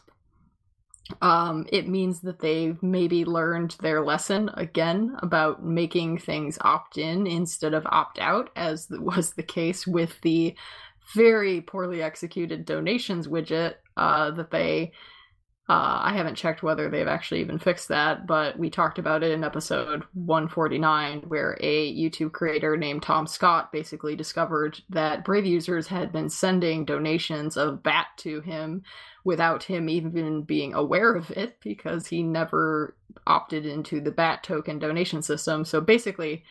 [1.20, 7.26] Um, it means that they've maybe learned their lesson again about making things opt in
[7.26, 10.54] instead of opt out, as was the case with the
[11.14, 14.92] very poorly executed donations widget uh, that they
[15.66, 19.32] uh, I haven't checked whether they've actually even fixed that, but we talked about it
[19.32, 25.86] in episode 149, where a YouTube creator named Tom Scott basically discovered that Brave users
[25.86, 28.82] had been sending donations of BAT to him
[29.24, 32.94] without him even being aware of it because he never
[33.26, 35.64] opted into the BAT token donation system.
[35.64, 36.44] So basically,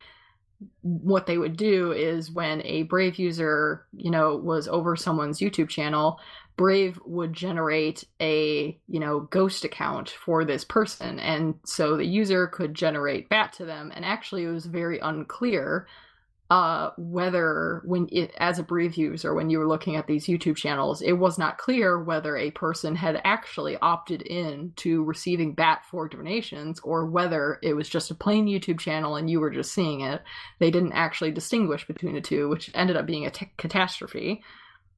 [0.82, 5.70] what they would do is when a Brave user, you know, was over someone's YouTube
[5.70, 6.20] channel,
[6.56, 11.20] Brave would generate a, you know, ghost account for this person.
[11.20, 13.92] And so the user could generate BAT to them.
[13.96, 15.88] And actually, it was very unclear
[16.54, 20.56] uh, whether when it, as a Brave user, when you were looking at these YouTube
[20.56, 25.84] channels, it was not clear whether a person had actually opted in to receiving BAT
[25.90, 29.74] for donations or whether it was just a plain YouTube channel and you were just
[29.74, 30.22] seeing it.
[30.60, 34.44] They didn't actually distinguish between the two, which ended up being a t- catastrophe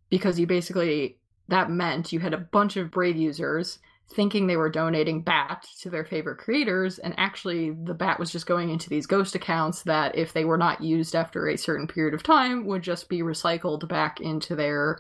[0.10, 3.80] because you basically that meant you had a bunch of Brave users
[4.14, 8.45] thinking they were donating bat to their favorite creators and actually the bat was just
[8.45, 12.14] going into these ghost accounts that if they were not used after a certain period
[12.14, 14.99] of time would just be recycled back into their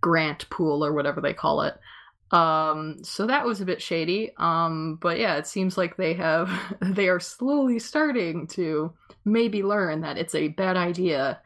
[0.00, 1.78] grant pool or whatever they call it.
[2.30, 4.32] Um so that was a bit shady.
[4.38, 6.50] Um but yeah it seems like they have
[6.80, 8.92] they are slowly starting to
[9.24, 11.40] maybe learn that it's a bad idea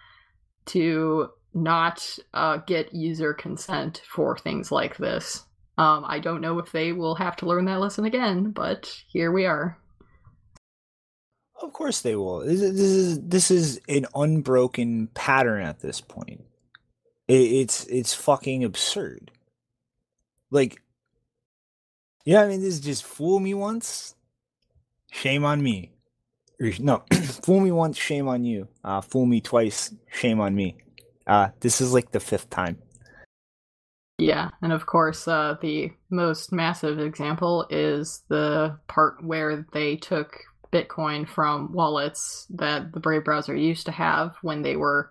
[0.67, 5.45] to not uh, get user consent for things like this
[5.79, 9.33] um, I don't know if they will have to learn that lesson again, but here
[9.33, 9.79] we are.
[11.63, 12.41] Of course they will.
[12.41, 16.45] This is this is, this is an unbroken pattern at this point.
[17.29, 19.31] It, it's it's fucking absurd.
[20.51, 20.83] Like,
[22.25, 24.15] yeah, I mean, this is just fool me once,
[25.11, 25.93] shame on me.
[26.79, 27.05] No,
[27.43, 28.69] fool me once, shame on you.
[28.85, 30.77] Uh, fool me twice, shame on me.
[31.27, 32.77] Uh, this is like the fifth time.
[34.19, 40.39] Yeah, and of course, uh, the most massive example is the part where they took
[40.73, 45.11] Bitcoin from wallets that the Brave browser used to have when they were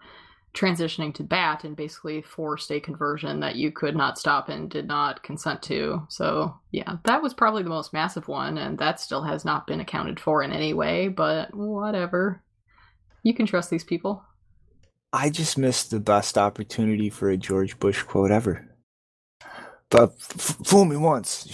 [0.53, 4.87] transitioning to BAT and basically forced a conversion that you could not stop and did
[4.87, 6.05] not consent to.
[6.09, 9.79] So, yeah, that was probably the most massive one, and that still has not been
[9.79, 12.43] accounted for in any way, but whatever.
[13.23, 14.23] You can trust these people.
[15.13, 18.67] I just missed the best opportunity for a George Bush quote ever.
[19.91, 21.47] But f- fool me once,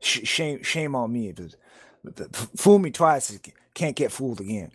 [0.00, 1.34] sh- shame shame on me.
[2.04, 3.38] But fool me twice,
[3.74, 4.72] can't get fooled again.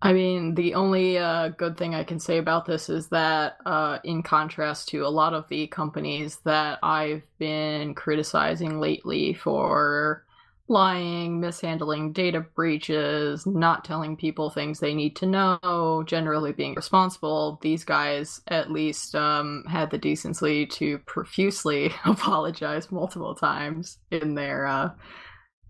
[0.00, 3.98] I mean, the only uh, good thing I can say about this is that, uh,
[4.04, 10.24] in contrast to a lot of the companies that I've been criticizing lately for
[10.68, 17.58] lying, mishandling data breaches, not telling people things they need to know, generally being responsible,
[17.62, 24.66] these guys at least um, had the decency to profusely apologize multiple times in their
[24.66, 24.90] uh,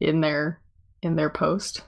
[0.00, 0.60] in their
[1.02, 1.82] in their post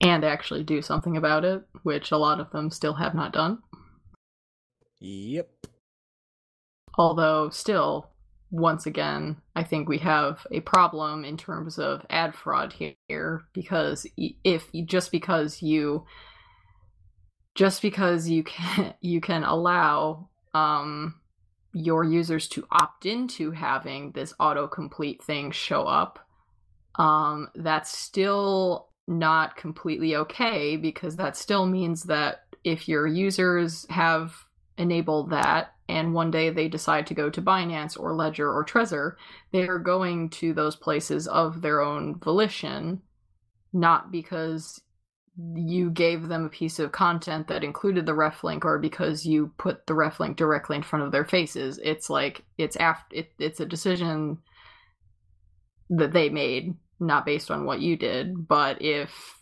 [0.00, 3.58] and actually do something about it, which a lot of them still have not done.
[5.00, 5.48] Yep.
[6.98, 8.10] Although still
[8.56, 12.74] once again, I think we have a problem in terms of ad fraud
[13.08, 16.06] here because if just because you
[17.54, 21.16] just because you can you can allow um,
[21.72, 26.18] your users to opt into having this autocomplete thing show up,
[26.96, 34.34] um, that's still not completely okay because that still means that if your users have
[34.78, 39.14] enabled that and one day they decide to go to Binance or Ledger or Trezor,
[39.52, 43.02] they are going to those places of their own volition,
[43.72, 44.80] not because
[45.54, 49.52] you gave them a piece of content that included the ref link or because you
[49.58, 51.78] put the ref link directly in front of their faces.
[51.82, 54.38] It's like it's after it, it's a decision
[55.90, 58.48] that they made, not based on what you did.
[58.48, 59.36] But if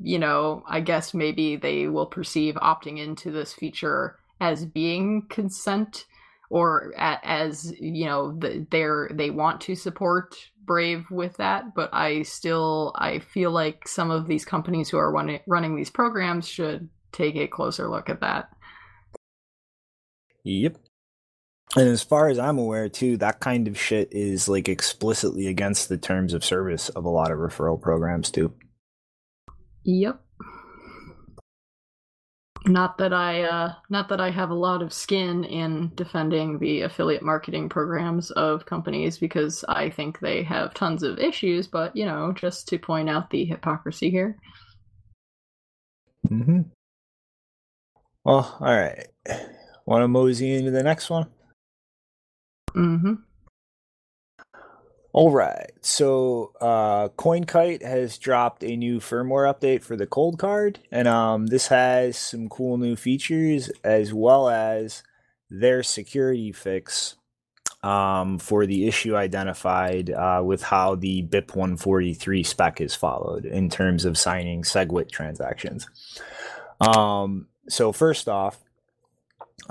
[0.00, 6.06] you know, I guess maybe they will perceive opting into this feature as being consent
[6.50, 11.92] or at, as you know the, they're they want to support brave with that but
[11.92, 16.46] i still i feel like some of these companies who are running, running these programs
[16.46, 18.48] should take a closer look at that
[20.46, 20.78] Yep.
[21.74, 25.88] And as far as I'm aware, too, that kind of shit is like explicitly against
[25.88, 28.54] the terms of service of a lot of referral programs, too.
[29.82, 30.20] Yep.
[32.66, 36.82] Not that I uh not that I have a lot of skin in defending the
[36.82, 42.04] affiliate marketing programs of companies because I think they have tons of issues, but you
[42.04, 44.36] know, just to point out the hypocrisy here.
[46.28, 46.62] Mm-hmm.
[48.24, 49.06] Well, all right.
[49.86, 51.28] Want to mosey into the next one?
[52.74, 53.14] Mm-hmm.
[55.16, 55.72] All right.
[55.80, 61.68] So, uh, CoinKite has dropped a new firmware update for the Coldcard, and um, this
[61.68, 65.02] has some cool new features as well as
[65.48, 67.16] their security fix
[67.82, 73.70] um, for the issue identified uh, with how the BIP 143 spec is followed in
[73.70, 75.88] terms of signing SegWit transactions.
[76.78, 78.62] Um, so, first off,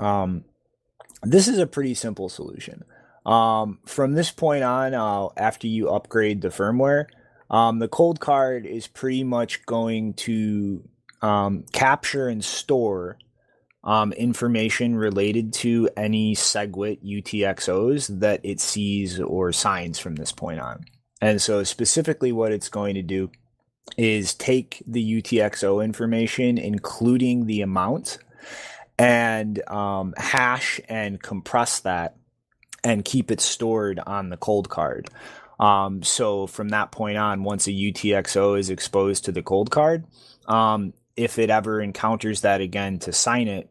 [0.00, 0.42] um,
[1.22, 2.84] this is a pretty simple solution.
[3.26, 7.06] Um, from this point on, uh, after you upgrade the firmware,
[7.50, 10.88] um, the Coldcard is pretty much going to
[11.22, 13.18] um, capture and store
[13.82, 20.60] um, information related to any SegWit UTXOs that it sees or signs from this point
[20.60, 20.84] on.
[21.20, 23.30] And so, specifically, what it's going to do
[23.96, 28.18] is take the UTXO information, including the amount,
[28.98, 32.16] and um, hash and compress that
[32.86, 35.08] and keep it stored on the Coldcard.
[35.58, 40.04] Um, so from that point on, once a UTXO is exposed to the Coldcard,
[40.46, 43.68] um, if it ever encounters that again to sign it,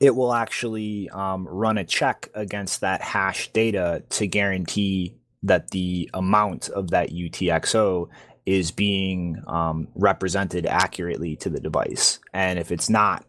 [0.00, 6.08] it will actually um, run a check against that hash data to guarantee that the
[6.14, 8.08] amount of that UTXO
[8.46, 12.20] is being um, represented accurately to the device.
[12.32, 13.26] And if it's not,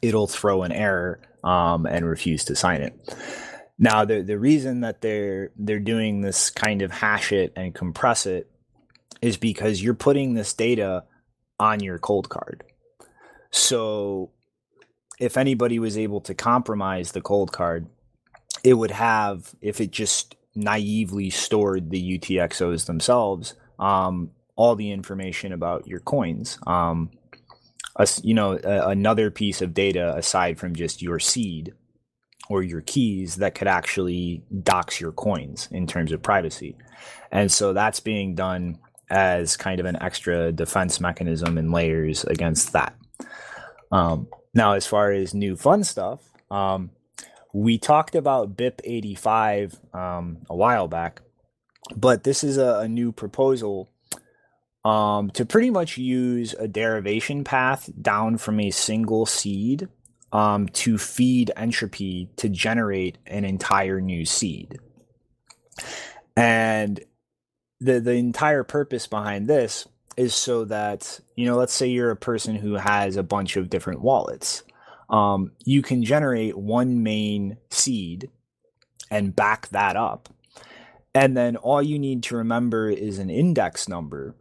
[0.00, 3.14] it'll throw an error um, and refuse to sign it.
[3.82, 8.26] Now, the the reason that they're they're doing this kind of hash it and compress
[8.26, 8.48] it
[9.20, 11.02] is because you're putting this data
[11.58, 12.60] on your Coldcard.
[13.50, 14.30] So,
[15.18, 17.86] if anybody was able to compromise the Coldcard,
[18.62, 25.52] it would have if it just naively stored the UTXOs themselves, um, all the information
[25.52, 26.56] about your coins.
[26.68, 27.10] Um,
[27.96, 31.74] a, you know, a, another piece of data aside from just your seed
[32.48, 36.76] or your keys that could actually dox your coins in terms of privacy.
[37.30, 38.78] And so that's being done
[39.10, 42.94] as kind of an extra defense mechanism and layers against that.
[43.90, 46.20] Um, now, as far as new fun stuff,
[46.50, 46.90] um,
[47.52, 51.20] we talked about BIP 85 um, a while back,
[51.94, 53.90] but this is a, a new proposal
[54.84, 59.88] um, to pretty much use a derivation path down from a single seed
[60.32, 64.78] um, to feed entropy to generate an entire new seed.
[66.36, 67.00] And
[67.80, 69.86] the the entire purpose behind this
[70.16, 73.70] is so that you know, let's say you're a person who has a bunch of
[73.70, 74.62] different wallets.
[75.10, 78.30] Um, you can generate one main seed
[79.10, 80.30] and back that up.
[81.14, 84.34] And then all you need to remember is an index number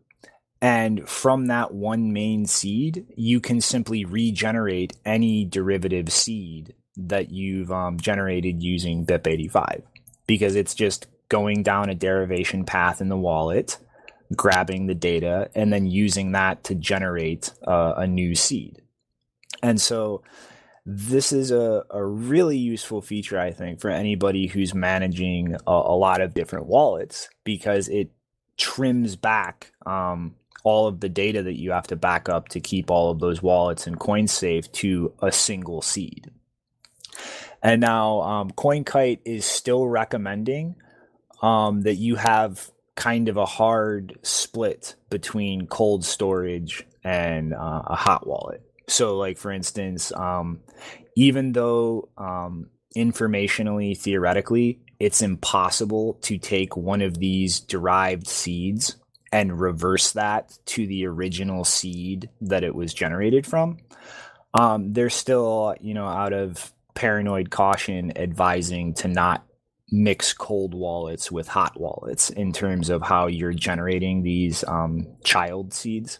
[0.61, 7.71] and from that one main seed, you can simply regenerate any derivative seed that you've
[7.71, 9.81] um, generated using BIP85
[10.27, 13.77] because it's just going down a derivation path in the wallet,
[14.35, 18.81] grabbing the data, and then using that to generate uh, a new seed.
[19.63, 20.21] And so
[20.85, 25.95] this is a, a really useful feature, I think, for anybody who's managing a, a
[25.95, 28.11] lot of different wallets because it
[28.57, 32.91] trims back um, all of the data that you have to back up to keep
[32.91, 36.29] all of those wallets and coins safe to a single seed.
[37.63, 40.75] And now um, CoinKite is still recommending
[41.41, 47.95] um, that you have kind of a hard split between cold storage and uh, a
[47.95, 48.61] hot wallet.
[48.87, 50.61] So, like for instance, um,
[51.15, 58.97] even though um, informationally, theoretically, it's impossible to take one of these derived seeds
[59.31, 63.77] and reverse that to the original seed that it was generated from.
[64.53, 69.45] Um, they're still, you know, out of paranoid caution, advising to not
[69.89, 75.73] mix cold wallets with hot wallets in terms of how you're generating these um, child
[75.73, 76.19] seeds.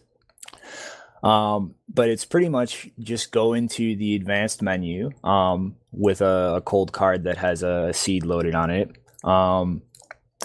[1.24, 6.62] Um, but it's pretty much just go into the advanced menu, um, with a, a
[6.62, 8.98] Coldcard that has a seed loaded on it.
[9.24, 9.84] Um,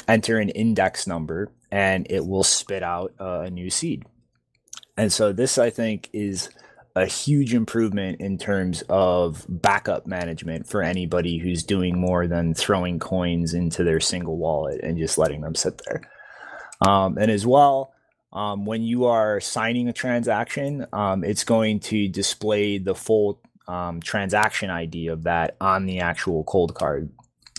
[0.06, 4.07] enter an index number, and it will spit out uh, a new seed.
[4.97, 6.48] And so this, I think, is
[6.94, 12.98] a huge improvement in terms of backup management for anybody who's doing more than throwing
[12.98, 16.01] coins into their single wallet and just letting them sit there.
[16.81, 17.93] Um, and as well,
[18.32, 23.39] um, when you are signing a transaction, um, it's going to display the full
[23.69, 27.11] um, transaction ID of that on the actual Coldcard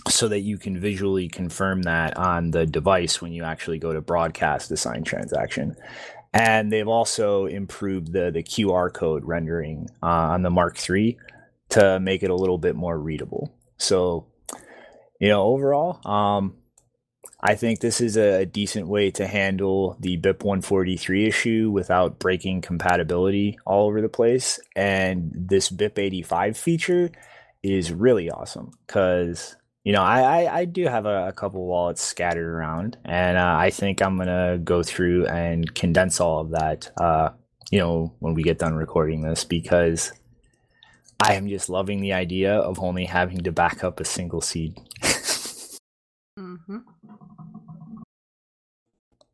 [0.08, 4.00] so that you can visually confirm that on the device when you actually go to
[4.00, 5.76] broadcast the signed transaction
[6.32, 11.18] and they've also improved the the QR code rendering uh, on the Mark III
[11.70, 13.52] to make it a little bit more readable.
[13.76, 14.26] So,
[15.20, 16.54] you know, overall, um,
[17.40, 22.62] I think this is a, decent way to handle the BIP 143 issue without breaking
[22.62, 24.58] compatibility all over the place.
[24.74, 27.10] And this BIP 85 feature
[27.62, 29.56] is really awesome because
[29.88, 33.56] you know, I, I, I do have a, a, couple wallets scattered around, and uh,
[33.58, 36.90] I think I'm gonna go through and condense all of that.
[37.00, 37.30] Uh,
[37.70, 40.12] you know, when we get done recording this, because
[41.18, 44.76] I am just loving the idea of only having to back up a single seed.
[46.38, 46.80] mm-hmm.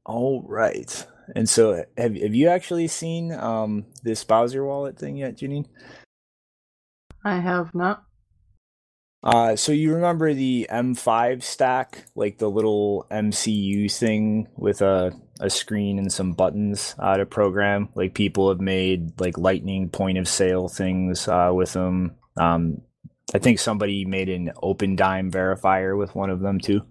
[0.06, 5.36] All right, and so have have you actually seen um, this Bowser wallet thing yet,
[5.36, 5.66] Janine?
[7.24, 8.04] I have not.
[9.24, 15.98] Uh, so you remember the M5Stack, like the little MCU thing with a, a screen
[15.98, 17.88] and some buttons uh, to program?
[17.94, 22.16] Like people have made like lightning point of sale things uh, with them.
[22.36, 22.82] Um,
[23.34, 26.82] I think somebody made an Opendime verifier with one of them too.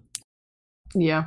[0.92, 1.26] Yeah.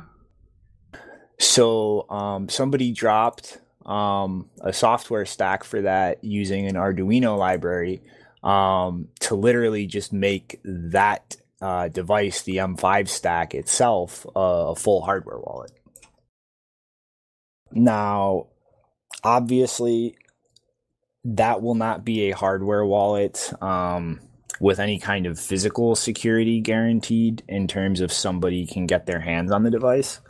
[1.38, 8.02] So um, somebody dropped um, a software stack for that using an Arduino library
[8.42, 15.38] um, to literally just make that uh, device, the M5Stack itself, uh, a full hardware
[15.38, 15.72] wallet.
[17.72, 18.46] Now,
[19.24, 20.16] obviously,
[21.24, 24.20] that will not be a hardware wallet um,
[24.60, 29.52] with any kind of physical security guaranteed in terms of somebody can get their hands
[29.52, 30.20] on the device.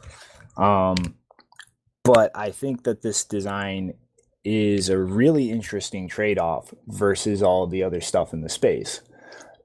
[0.57, 0.97] Um,
[2.03, 3.95] but I think that this design
[4.45, 9.01] is a really interesting trade off versus all the other stuff in the space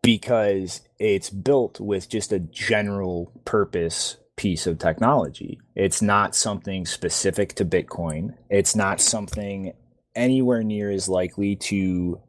[0.02, 5.60] because it's built with just a general purpose piece of technology.
[5.76, 8.36] It's not something specific to Bitcoin.
[8.50, 9.74] It's not something
[10.16, 12.20] anywhere near as likely to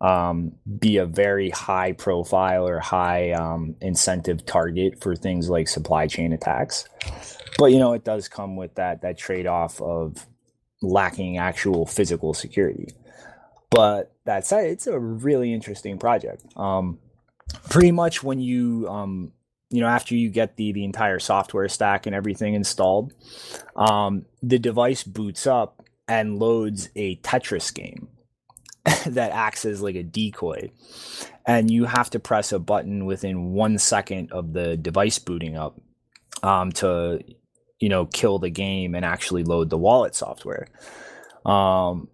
[0.00, 6.06] um, be a very high profile or high um, incentive target for things like supply
[6.06, 6.88] chain attacks.
[7.56, 10.26] But you know, it does come with that that trade off of
[10.82, 12.88] lacking actual physical security.
[13.70, 16.44] But that said, it's a really interesting project.
[16.56, 16.98] Um,
[17.70, 19.32] pretty much when you um,
[19.70, 23.14] you know after you get the the entire software stack and everything installed,
[23.76, 28.08] um, the device boots up and loads a Tetris game
[29.06, 30.70] that acts as like a decoy,
[31.46, 35.80] and you have to press a button within one second of the device booting up
[36.42, 37.22] um, to
[37.82, 40.68] you know kill the game and actually load the wallet software.
[41.44, 42.08] Um,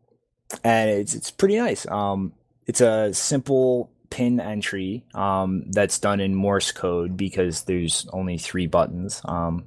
[0.65, 1.86] and it's it's pretty nice.
[1.86, 2.32] Um,
[2.66, 8.66] it's a simple pin entry um, that's done in morse code because there's only three
[8.66, 9.20] buttons.
[9.27, 9.66] Um,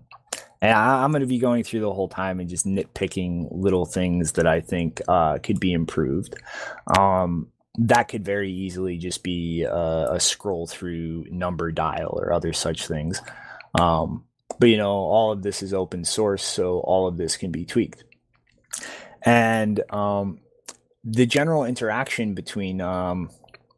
[0.60, 3.86] and I, am going to be going through the whole time and just nitpicking little
[3.86, 6.36] things that i think uh, could be improved.
[6.98, 7.48] Um,
[7.78, 12.86] that could very easily just be a, a, scroll through number dial or other such
[12.88, 13.22] things.
[13.80, 14.26] Um,
[14.60, 17.66] but you know, all of this is open source, so all of this can be
[17.66, 18.04] tweaked.
[19.24, 20.40] And um,
[21.04, 23.30] the general interaction between um,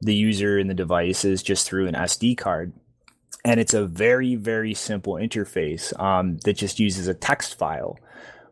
[0.01, 2.73] the user and the device is just through an SD card.
[3.45, 7.99] And it's a very, very simple interface um, that just uses a text file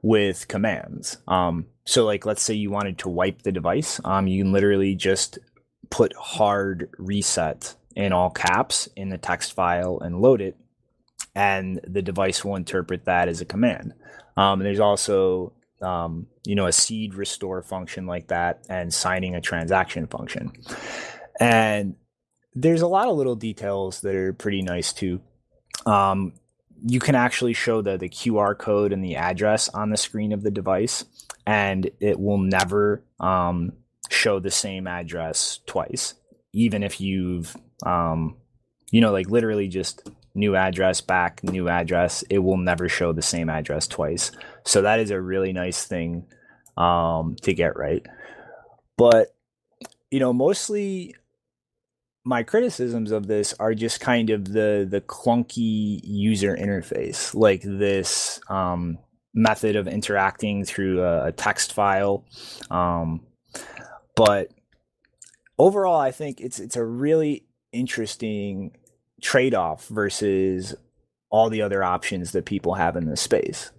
[0.02, 1.18] with commands.
[1.28, 4.96] Um, so, like, let's say you wanted to wipe the device, um, you can literally
[4.96, 5.40] just
[5.90, 10.58] put hard reset in all caps in the text file and load it
[11.36, 13.94] and the device will interpret that as a command.
[14.38, 19.42] Um, there's also um, you know a seed restore function like that and signing a
[19.42, 20.52] transaction function
[21.40, 21.96] and
[22.54, 25.22] there's a lot of little details that are pretty nice too
[25.86, 26.34] um,
[26.84, 30.44] you can actually show the, the qr code and the address on the screen of
[30.44, 31.06] the device
[31.46, 33.74] and it will never um,
[34.10, 36.14] show the same address twice
[36.54, 37.56] even if you've
[37.86, 38.38] um,
[38.92, 42.24] you know like literally just new address back new address.
[42.30, 44.32] It will never show the same address twice.
[44.66, 46.26] So that is a really nice thing
[46.78, 48.06] um, to get right?
[48.98, 49.36] But
[50.10, 51.16] you know mostly
[52.24, 58.40] my criticisms of this are just kind of the the clunky user interface, like this
[58.50, 59.00] um,
[59.34, 62.26] method of interacting through a, a text file.
[62.70, 63.22] Um,
[64.16, 64.50] but
[65.58, 68.72] overall, I think it's it's a really interesting
[69.22, 70.76] trade off versus
[71.30, 73.72] all the other options that people have in this space,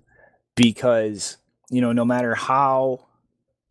[0.55, 1.37] because
[1.71, 3.07] you know no matter how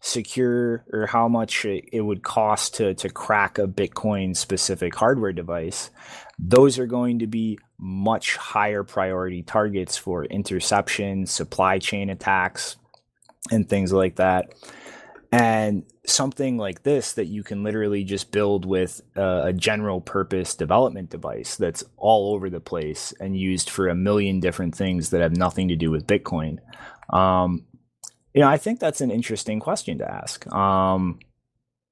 [0.03, 5.91] secure or how much it would cost to to crack a Bitcoin specific hardware device,
[6.39, 12.77] those are going to be much higher priority targets for interception, supply chain attacks,
[13.51, 14.53] and things like that.
[15.31, 21.09] And something like this that you can literally just build with a, general purpose development
[21.09, 25.37] device that's all over the place and used for a million different things that have
[25.37, 26.57] nothing to do with Bitcoin.
[27.13, 27.65] Um,
[28.33, 30.45] you know, I think that's an interesting question to ask.
[30.53, 31.19] Um,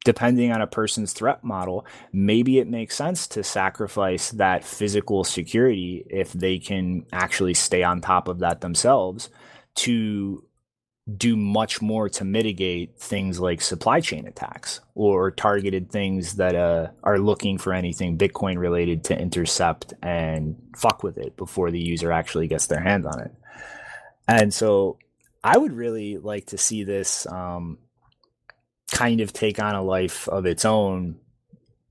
[0.03, 6.05] depending on a person's threat model, maybe it makes sense to sacrifice that physical security
[6.09, 9.29] if they can actually stay on top of that themselves
[9.75, 10.43] to
[11.17, 16.87] do much more to mitigate things like supply chain attacks or targeted things that uh,
[17.03, 22.11] are looking for anything Bitcoin related to intercept and fuck with it before the user
[22.11, 23.31] actually gets their hands on it.
[24.27, 24.97] And so
[25.43, 27.79] I would really like to see this um,
[28.91, 31.17] kind of take on a life of its own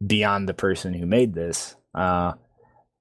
[0.04, 2.34] beyond the person who made this, uh,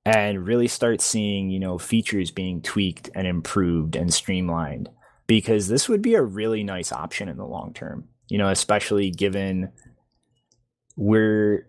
[0.06, 4.90] and really start seeing you know features being tweaked and improved and streamlined.
[5.28, 9.12] Because this would be a really nice option in the long term, you know, especially
[9.12, 9.72] given
[10.96, 11.68] we're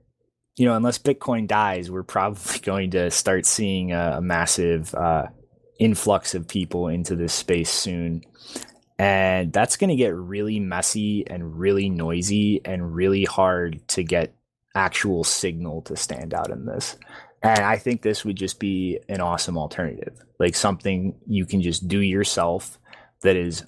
[0.59, 5.27] you know, unless Bitcoin dies, we're probably going to start seeing a, a massive uh,
[5.79, 8.23] influx of people into this space soon.
[8.99, 14.35] And that's going to get really messy and really noisy and really hard to get
[14.75, 16.97] actual signal to stand out in this.
[17.41, 21.87] And I think this would just be an awesome alternative, like something you can just
[21.87, 22.81] do yourself
[23.23, 23.65] that is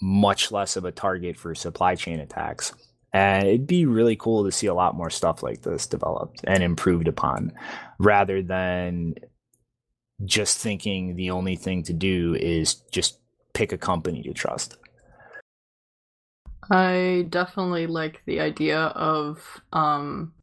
[0.00, 2.72] much less of a target for supply chain attacks.
[3.12, 6.62] And it'd be really cool to see a lot more stuff like this developed and
[6.62, 7.52] improved upon
[7.98, 9.14] rather than
[10.24, 13.18] just thinking the only thing to do is just
[13.54, 14.76] pick a company to trust.
[16.70, 20.34] I definitely like the idea of um,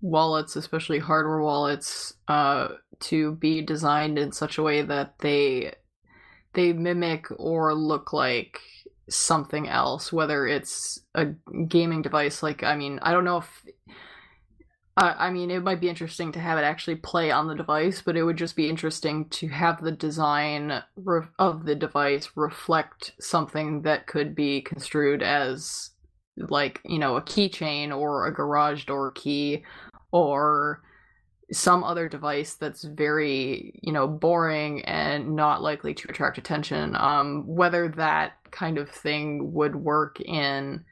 [0.00, 2.68] wallets, especially hardware wallets, uh,
[3.00, 5.74] to be designed in such a way that they
[6.54, 8.60] they mimic or look like
[9.08, 11.26] something else, whether it's a
[11.68, 12.42] gaming device.
[12.42, 13.66] Like, I mean, I don't know if
[14.96, 18.02] uh, I mean, it might be interesting to have it actually play on the device,
[18.02, 23.12] but it would just be interesting to have the design re- of the device reflect
[23.18, 25.90] something that could be construed as,
[26.36, 29.64] like, you know, a keychain or a garage door key
[30.10, 30.82] or
[31.52, 36.96] some other device that's very, you know, boring and not likely to attract attention.
[36.96, 40.84] Um, whether that kind of thing would work in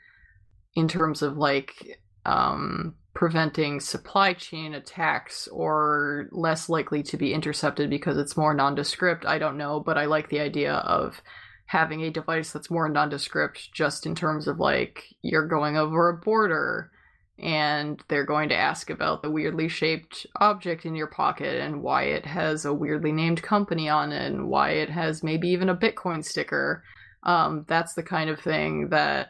[0.77, 7.91] in terms of like um preventing supply chain attacks or less likely to be intercepted
[7.91, 9.27] because it's more nondescript.
[9.27, 11.21] I don't know, but I like the idea of
[11.67, 16.17] having a device that's more nondescript just in terms of like you're going over a
[16.17, 16.91] border
[17.41, 22.05] and they're going to ask about the weirdly shaped object in your pocket and why
[22.05, 25.77] it has a weirdly named company on it and why it has maybe even a
[25.77, 26.85] Bitcoin sticker.
[27.23, 29.29] Um, that's the kind of thing that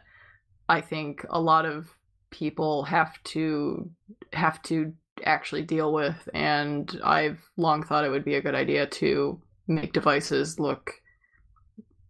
[0.67, 1.87] I think a lot of
[2.29, 3.89] people have to
[4.33, 4.93] have to
[5.25, 9.93] actually deal with and I've long thought it would be a good idea to make
[9.93, 10.91] devices look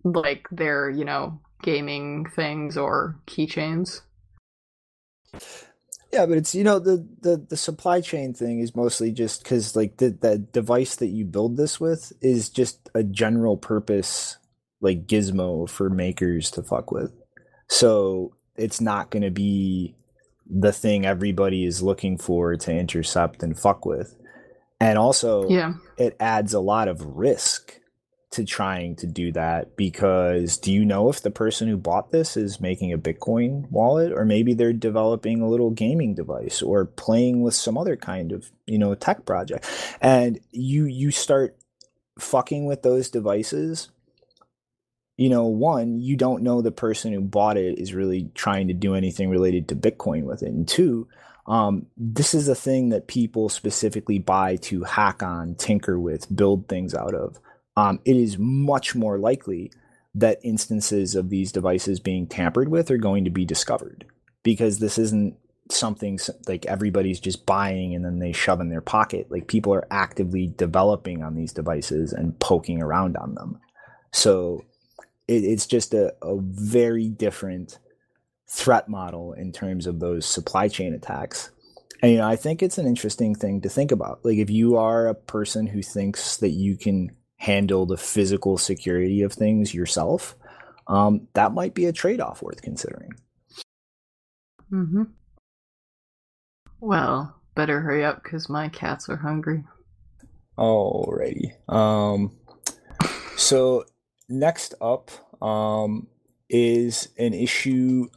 [0.03, 4.01] like they're, you know, gaming things or keychains.
[6.13, 9.75] Yeah, but it's you know the the the supply chain thing is mostly just because
[9.75, 14.37] like the the device that you build this with is just a general purpose
[14.81, 17.13] like gizmo for makers to fuck with.
[17.67, 19.95] So it's not going to be
[20.49, 24.15] the thing everybody is looking for to intercept and fuck with.
[24.79, 25.75] And also, yeah.
[25.97, 27.79] it adds a lot of risk
[28.31, 32.37] to trying to do that because do you know if the person who bought this
[32.37, 37.41] is making a Bitcoin wallet or maybe they're developing a little gaming device or playing
[37.41, 39.67] with some other kind of, you know, tech project.
[39.99, 41.57] And you you start
[42.19, 43.89] fucking with those devices
[45.21, 48.73] you know, one, you don't know the person who bought it is really trying to
[48.73, 50.49] do anything related to Bitcoin with it.
[50.49, 51.07] And two,
[51.45, 56.67] um, this is a thing that people specifically buy to hack on, tinker with, build
[56.67, 57.39] things out of.
[57.75, 59.71] Um, it is much more likely
[60.13, 64.05] that instances of these devices being tampered with are going to be discovered
[64.43, 65.37] because this isn't
[65.69, 69.27] something like everybody's just buying and then they shove in their pocket.
[69.31, 73.59] Like people are actively developing on these devices and poking around on them.
[74.11, 74.65] So
[75.27, 77.79] it, it's just a, a very different
[78.49, 81.51] threat model in terms of those supply chain attacks.
[82.01, 84.25] And you know, I think it's an interesting thing to think about.
[84.25, 89.23] Like if you are a person who thinks that you can handle the physical security
[89.23, 90.35] of things yourself,
[90.85, 93.09] um, that might be a trade-off worth considering.
[94.71, 95.05] Mm-hmm.
[96.79, 99.63] Well, better hurry up because my cats are hungry.
[100.55, 101.53] Alrighty.
[101.67, 102.37] Um,
[103.37, 103.85] so
[104.29, 105.09] next up
[105.41, 106.05] um,
[106.47, 108.07] is an issue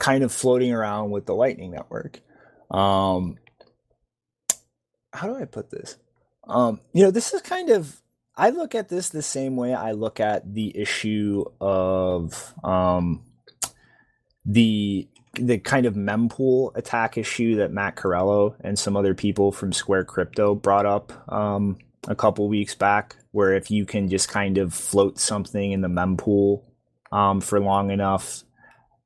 [0.00, 2.20] kind of floating around with the Lightning Network.
[2.68, 3.38] Um,
[5.12, 5.98] how do I put this?
[6.48, 8.02] Um, you know, this is kind of
[8.36, 13.22] I look at this the same way I look at the issue of um,
[14.44, 19.72] the the kind of mempool attack issue that Matt Corallo and some other people from
[19.72, 21.76] Square Crypto brought up um,
[22.08, 25.88] a couple weeks back, where if you can just kind of float something in the
[25.88, 26.62] mempool
[27.12, 28.44] um, for long enough,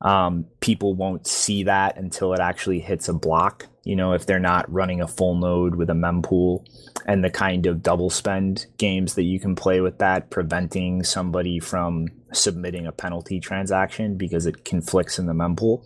[0.03, 3.67] um, people won't see that until it actually hits a block.
[3.85, 6.65] You know, if they're not running a full node with a mempool
[7.07, 11.59] and the kind of double spend games that you can play with that, preventing somebody
[11.59, 15.83] from submitting a penalty transaction because it conflicts in the mempool.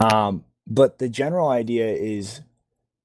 [0.00, 2.40] Um, but the general idea is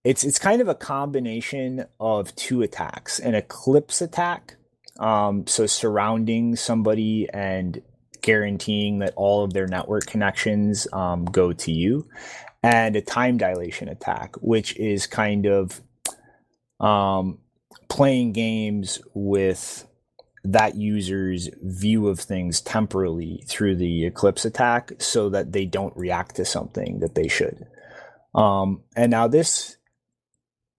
[0.04, 4.56] it's it's kind of a combination of two attacks: an eclipse attack,
[5.00, 7.82] um, so surrounding somebody and
[8.22, 12.08] guaranteeing that all of their network connections um, go to you,
[12.64, 15.82] and a time dilation attack, which is kind of
[16.82, 17.38] um,
[17.88, 19.88] playing games with
[20.44, 26.36] that user's view of things temporally through the eclipse attack so that they don't react
[26.36, 27.68] to something that they should.
[28.34, 29.78] Um, and now this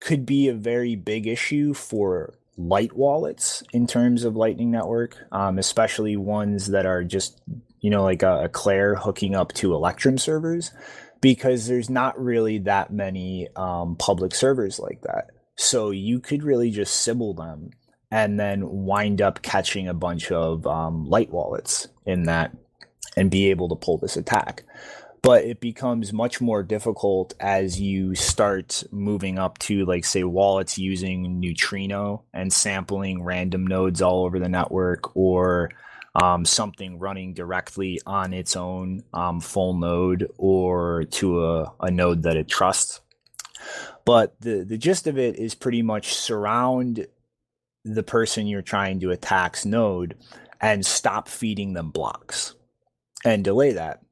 [0.00, 5.58] could be a very big issue for light wallets in terms of Lightning Network, um,
[5.58, 7.40] especially ones that are just,
[7.80, 10.72] you know, like a, Eclair hooking up to Electrum servers,
[11.20, 15.30] because there's not really that many um, public servers like that.
[15.62, 17.70] So you could really just Sybil them
[18.10, 22.50] and then wind up catching a bunch of um, light wallets in that
[23.16, 24.64] and be able to pull this attack.
[25.22, 30.78] But it becomes much more difficult as you start moving up to, like, say, wallets
[30.78, 35.70] using Neutrino and sampling random nodes all over the network, or
[36.16, 42.24] um, something running directly on its own um, full node or to a, a node
[42.24, 43.00] that it trusts.
[44.04, 47.06] But the, the gist of it is pretty much surround
[47.84, 50.16] the person you're trying to attack's node
[50.60, 52.54] and stop feeding them blocks
[53.24, 54.02] and delay that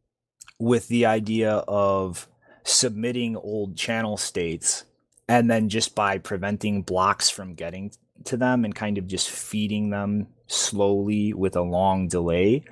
[0.58, 2.28] with the idea of
[2.64, 4.84] submitting old channel states
[5.28, 7.92] and then just by preventing blocks from getting
[8.24, 12.62] to them and kind of just feeding them slowly with a long delay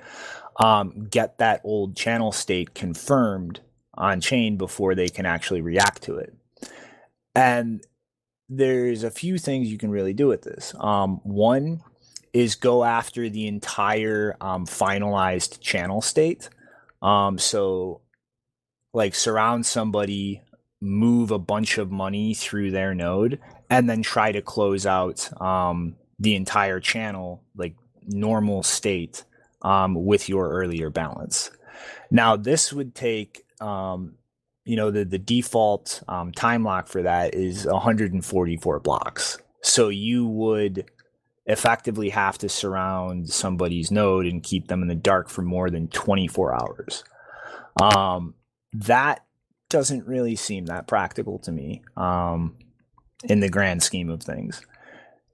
[0.57, 3.61] um, get that old channel state confirmed
[3.93, 6.35] on chain before they can actually react to it
[7.35, 7.85] and
[8.49, 10.73] there's a few things you can really do with this.
[10.79, 11.81] Um, one
[12.33, 16.49] is go after the entire um, finalized channel state.
[17.01, 18.01] Um, so,
[18.93, 20.41] like, surround somebody,
[20.81, 23.39] move a bunch of money through their node,
[23.69, 27.75] and then try to close out um, the entire channel, like
[28.07, 29.23] normal state,
[29.61, 31.51] um, with your earlier balance.
[32.11, 34.15] Now, this would take um,
[34.65, 39.37] you know the the default um, time lock for that is 144 blocks.
[39.61, 40.89] So you would
[41.45, 45.87] effectively have to surround somebody's node and keep them in the dark for more than
[45.87, 47.03] 24 hours.
[47.81, 48.35] Um,
[48.73, 49.25] that
[49.69, 52.57] doesn't really seem that practical to me um,
[53.23, 54.61] in the grand scheme of things.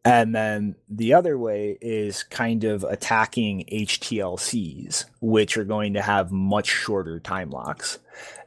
[0.05, 6.31] And then the other way is kind of attacking HTLCs, which are going to have
[6.31, 7.99] much shorter time locks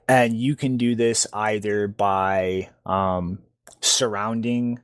[0.09, 3.39] and you can do this either by um,
[3.80, 4.80] surrounding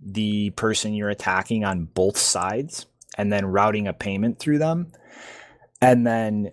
[0.00, 2.86] the person you're attacking on both sides
[3.18, 4.92] and then routing a payment through them.
[5.80, 6.52] And then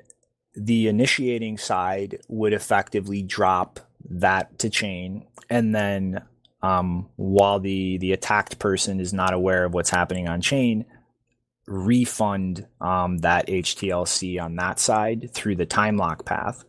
[0.53, 5.25] the initiating side would effectively drop that to chain.
[5.49, 6.23] And then
[6.61, 10.85] um, while the the attacked person is not aware of what's happening on chain
[11.65, 16.65] refund um, that HTLC on that side through the time lock path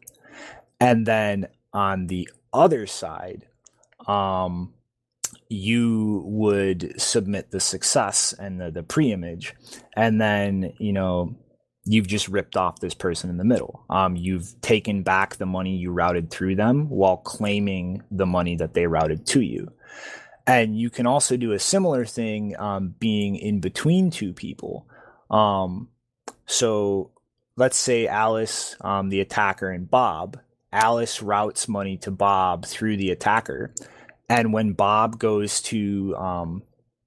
[0.84, 3.46] and then on the other side
[4.06, 4.72] um,
[5.48, 9.54] you would submit the success and the, the pre-image
[9.96, 11.34] and then you know
[11.84, 13.84] you've just ripped off this person in the middle.
[13.90, 18.74] Um, you've taken back the money you routed through them while claiming the money that
[18.74, 19.70] they routed to you.
[20.46, 24.86] And you can also do a similar thing um, being in between two people.
[25.30, 25.88] Um,
[26.46, 27.10] so
[27.56, 30.38] let's say Alice, um, the attacker, and Bob.
[30.74, 33.72] Alice routes money to Bob through the attacker.
[34.28, 36.62] And when Bob goes to um,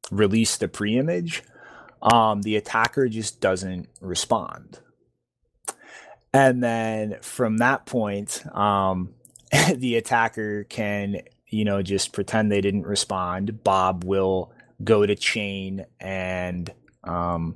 [0.09, 1.43] release the pre image,
[2.01, 4.79] um, the attacker just doesn't respond.
[6.33, 9.09] And then from that point, um,
[9.75, 13.63] the attacker can, you know, just pretend they didn't respond.
[13.63, 16.71] Bob will go to chain and,
[17.03, 17.55] um,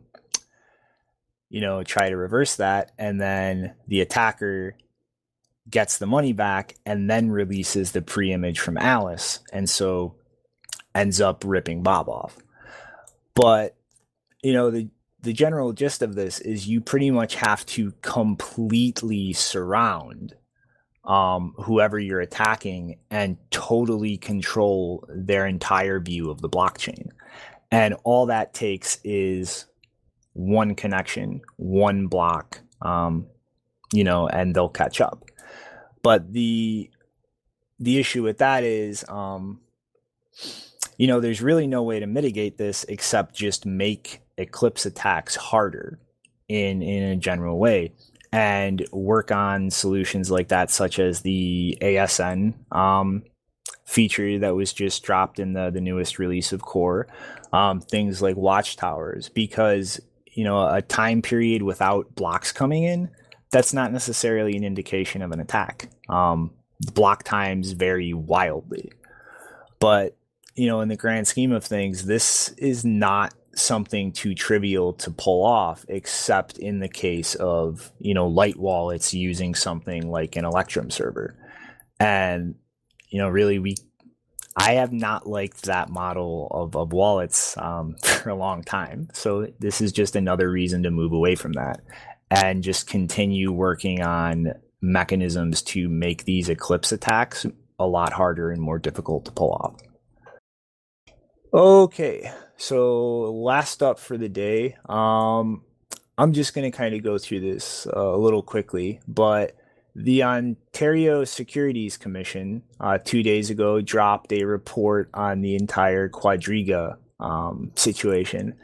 [1.49, 2.91] you know, try to reverse that.
[2.97, 4.75] And then the attacker
[5.71, 9.39] gets the money back and then releases the pre image from Alice.
[9.51, 10.15] And so
[10.93, 12.37] ends up ripping Bob off.
[13.33, 13.75] But
[14.43, 14.89] you know the
[15.21, 20.35] the general gist of this is you pretty much have to completely surround
[21.05, 27.09] um, whoever you're attacking and totally control their entire view of the blockchain.
[27.71, 29.65] And all that takes is
[30.33, 33.27] one connection, one block, um,
[33.93, 35.25] you know, and they'll catch up.
[36.01, 36.89] But the
[37.79, 39.59] the issue with that is, um,
[40.97, 45.99] you know, there's really no way to mitigate this except just make eclipse attacks harder
[46.47, 47.93] in in a general way
[48.33, 53.23] and work on solutions like that such as the asn um,
[53.85, 57.07] feature that was just dropped in the, the newest release of core
[57.53, 59.99] um, things like watchtowers because
[60.31, 63.09] you know a time period without blocks coming in
[63.51, 66.51] that's not necessarily an indication of an attack um,
[66.93, 68.91] block times vary wildly
[69.79, 70.17] but
[70.55, 75.11] you know in the grand scheme of things this is not something too trivial to
[75.11, 80.45] pull off, except in the case of, you know, light wallets using something like an
[80.45, 81.35] Electrum server.
[81.99, 82.55] And,
[83.09, 83.75] you know, really, we,
[84.55, 89.09] I have not liked that model of, of wallets um, for a long time.
[89.13, 91.81] So this is just another reason to move away from that
[92.31, 97.45] and just continue working on mechanisms to make these Eclipse attacks
[97.77, 99.75] a lot harder and more difficult to pull off.
[101.53, 104.77] Okay, so last up for the day.
[104.87, 105.63] Um,
[106.17, 109.57] I'm just going to kind of go through this uh, a little quickly, but
[109.93, 116.95] the Ontario Securities Commission uh, two days ago dropped a report on the entire Quadriga
[117.19, 118.55] um, situation.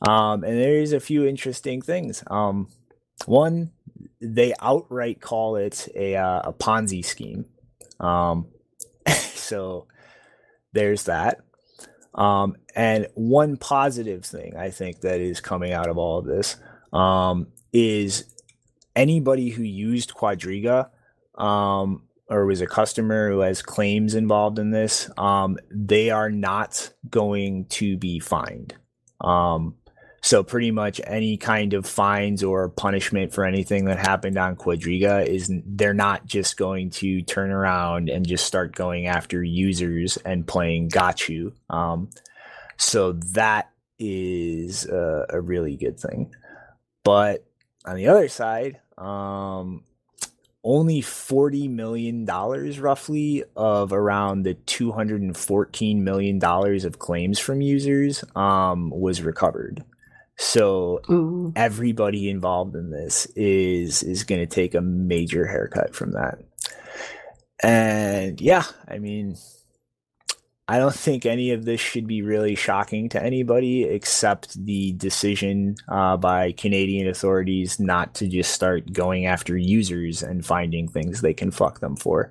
[0.00, 2.24] Um, and there's a few interesting things.
[2.28, 2.68] Um,
[3.24, 3.72] one,
[4.20, 7.46] they outright call it a, uh, a Ponzi scheme.
[7.98, 8.48] Um,
[9.08, 9.86] so
[10.72, 11.40] there's that.
[12.14, 16.56] Um, and one positive thing I think that is coming out of all of this
[16.92, 18.24] um, is
[18.94, 20.88] anybody who used Quadriga
[21.36, 26.90] um, or was a customer who has claims involved in this, um, they are not
[27.08, 28.74] going to be fined.
[30.26, 35.24] So pretty much any kind of fines or punishment for anything that happened on Quadriga
[35.24, 40.44] is they're not just going to turn around and just start going after users and
[40.44, 41.52] playing got you.
[41.70, 42.10] Um,
[42.76, 43.70] so that
[44.00, 46.34] is a, a, really good thing.
[47.04, 47.46] But
[47.84, 49.84] on the other side, um,
[50.64, 59.22] only $40 million roughly of around the $214 million of claims from users um, was
[59.22, 59.84] recovered.
[60.36, 61.52] So Ooh.
[61.56, 66.38] everybody involved in this is is going to take a major haircut from that.
[67.62, 69.36] And yeah, I mean,
[70.68, 75.76] I don't think any of this should be really shocking to anybody except the decision
[75.88, 81.34] uh, by Canadian authorities not to just start going after users and finding things they
[81.34, 82.30] can fuck them for.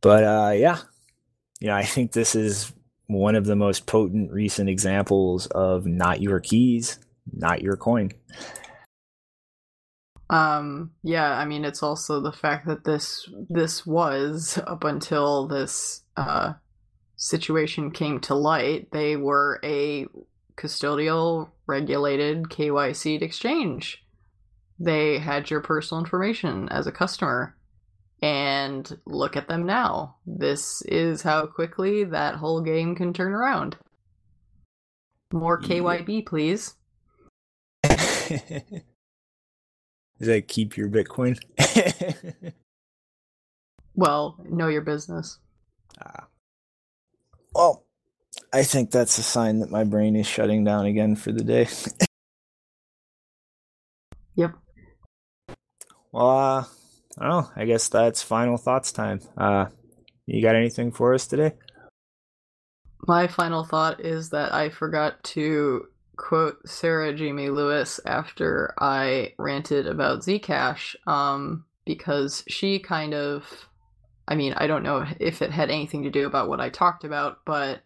[0.00, 0.78] But uh, yeah,
[1.60, 2.72] you know, I think this is
[3.08, 6.98] one of the most potent recent examples of not your keys
[7.32, 8.10] not your coin.
[10.28, 16.02] Um yeah, I mean it's also the fact that this this was up until this
[16.16, 16.54] uh
[17.20, 20.06] situation came to light, they were a
[20.56, 24.02] custodial regulated KYC exchange.
[24.78, 27.56] They had your personal information as a customer.
[28.22, 30.16] And look at them now.
[30.26, 33.76] This is how quickly that whole game can turn around.
[35.32, 36.74] More KYB, please.
[40.18, 41.38] Does that keep your Bitcoin?
[43.94, 45.38] well, know your business.
[46.00, 46.26] Ah.
[47.54, 47.84] Well,
[48.52, 51.68] I think that's a sign that my brain is shutting down again for the day.
[54.36, 54.52] Yep.
[56.12, 56.64] Well, uh,
[57.18, 57.50] I don't know.
[57.56, 59.20] I guess that's final thoughts time.
[59.36, 59.66] Uh,
[60.24, 61.52] you got anything for us today?
[63.06, 65.88] My final thought is that I forgot to
[66.20, 73.68] quote Sarah Jamie Lewis after I ranted about Zcash, um, because she kind of,
[74.28, 77.04] I mean, I don't know if it had anything to do about what I talked
[77.04, 77.80] about, but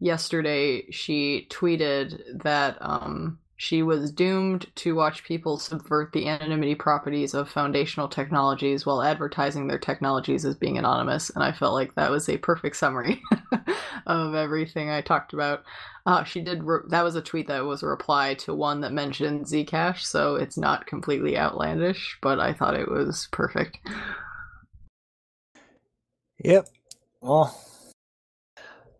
[0.00, 7.32] yesterday she tweeted that um, she was doomed to watch people subvert the anonymity properties
[7.32, 11.30] of foundational technologies while advertising their technologies as being anonymous.
[11.30, 13.22] And I felt like that was a perfect summary
[14.06, 15.64] of everything I talked about.
[16.04, 18.92] Uh, she did, re- that was a tweet that was a reply to one that
[18.92, 23.78] mentioned Zcash, so it's not completely outlandish, but I thought it was perfect.
[26.44, 26.68] Yep.
[27.22, 27.58] Well,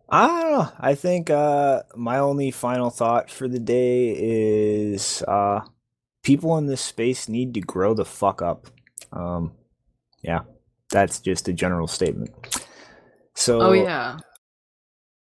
[0.09, 0.71] I don't know.
[0.79, 5.61] I think uh, my only final thought for the day is uh,
[6.23, 8.67] people in this space need to grow the fuck up.
[9.11, 9.51] Um,
[10.21, 10.41] yeah,
[10.91, 12.31] that's just a general statement.
[13.35, 14.17] So, Oh yeah.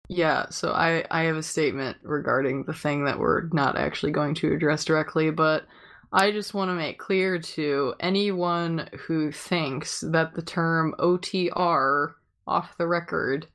[0.09, 4.35] Yeah, so I I have a statement regarding the thing that we're not actually going
[4.35, 5.65] to address directly, but
[6.11, 12.13] I just want to make clear to anyone who thinks that the term OTR
[12.45, 13.47] off the record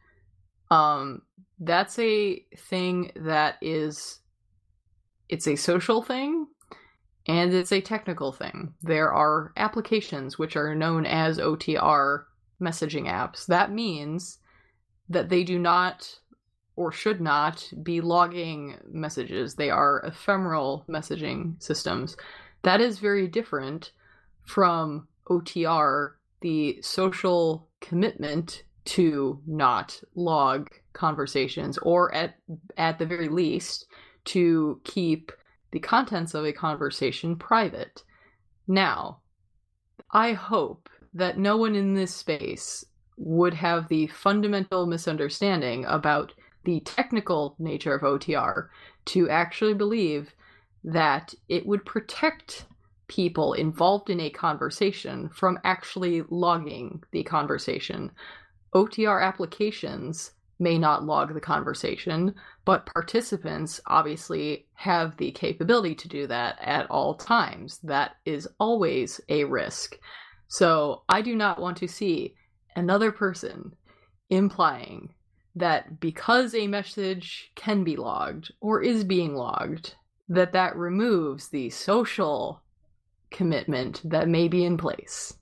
[0.70, 1.23] um
[1.61, 4.20] that's a thing that is
[5.28, 6.47] it's a social thing
[7.28, 8.73] and it's a technical thing.
[8.82, 12.24] There are applications which are known as OTR
[12.61, 13.47] messaging apps.
[13.47, 14.39] That means
[15.11, 16.19] that they do not
[16.74, 19.55] or should not be logging messages.
[19.55, 22.16] They are ephemeral messaging systems.
[22.62, 23.93] That is very different
[24.43, 32.36] from OTR, the social commitment to not log conversations or at
[32.78, 33.86] at the very least
[34.24, 35.31] to keep
[35.73, 38.02] the contents of a conversation private.
[38.66, 39.20] Now,
[40.10, 42.85] I hope that no one in this space
[43.19, 46.32] would have the fundamental misunderstanding about
[46.65, 48.69] the technical nature of OTR
[49.06, 50.35] to actually believe
[50.85, 52.65] that it would protect
[53.09, 58.10] people involved in a conversation from actually logging the conversation.
[58.74, 62.35] OTR applications may not log the conversation,
[62.65, 67.78] but participants obviously have the capability to do that at all times.
[67.82, 69.99] That is always a risk.
[70.49, 72.35] So I do not want to see
[72.74, 73.74] another person
[74.31, 75.15] implying
[75.55, 79.95] that because a message can be logged or is being logged,
[80.28, 82.62] that that removes the social
[83.31, 85.35] commitment that may be in place.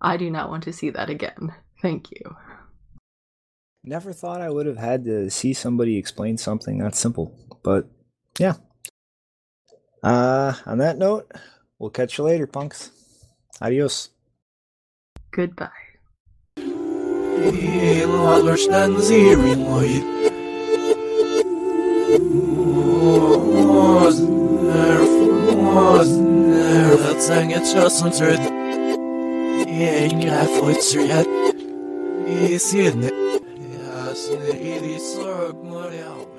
[0.00, 1.54] I do not want to see that again.
[1.80, 2.36] Thank you.
[3.84, 7.86] Never thought I would have had to see somebody explain something that simple, but
[8.38, 8.54] yeah.
[10.02, 11.30] Uh, on that note,
[11.78, 12.90] we'll catch you later, punks.
[13.60, 14.10] Adios.
[15.30, 15.70] Goodbye.
[17.42, 19.90] Yıllardan zirin oy
[23.66, 25.00] Mozner,
[25.62, 28.52] Mozner Dat zijn het chassen zurt
[34.32, 36.31] Inga foitser I sinne Ja, sinne i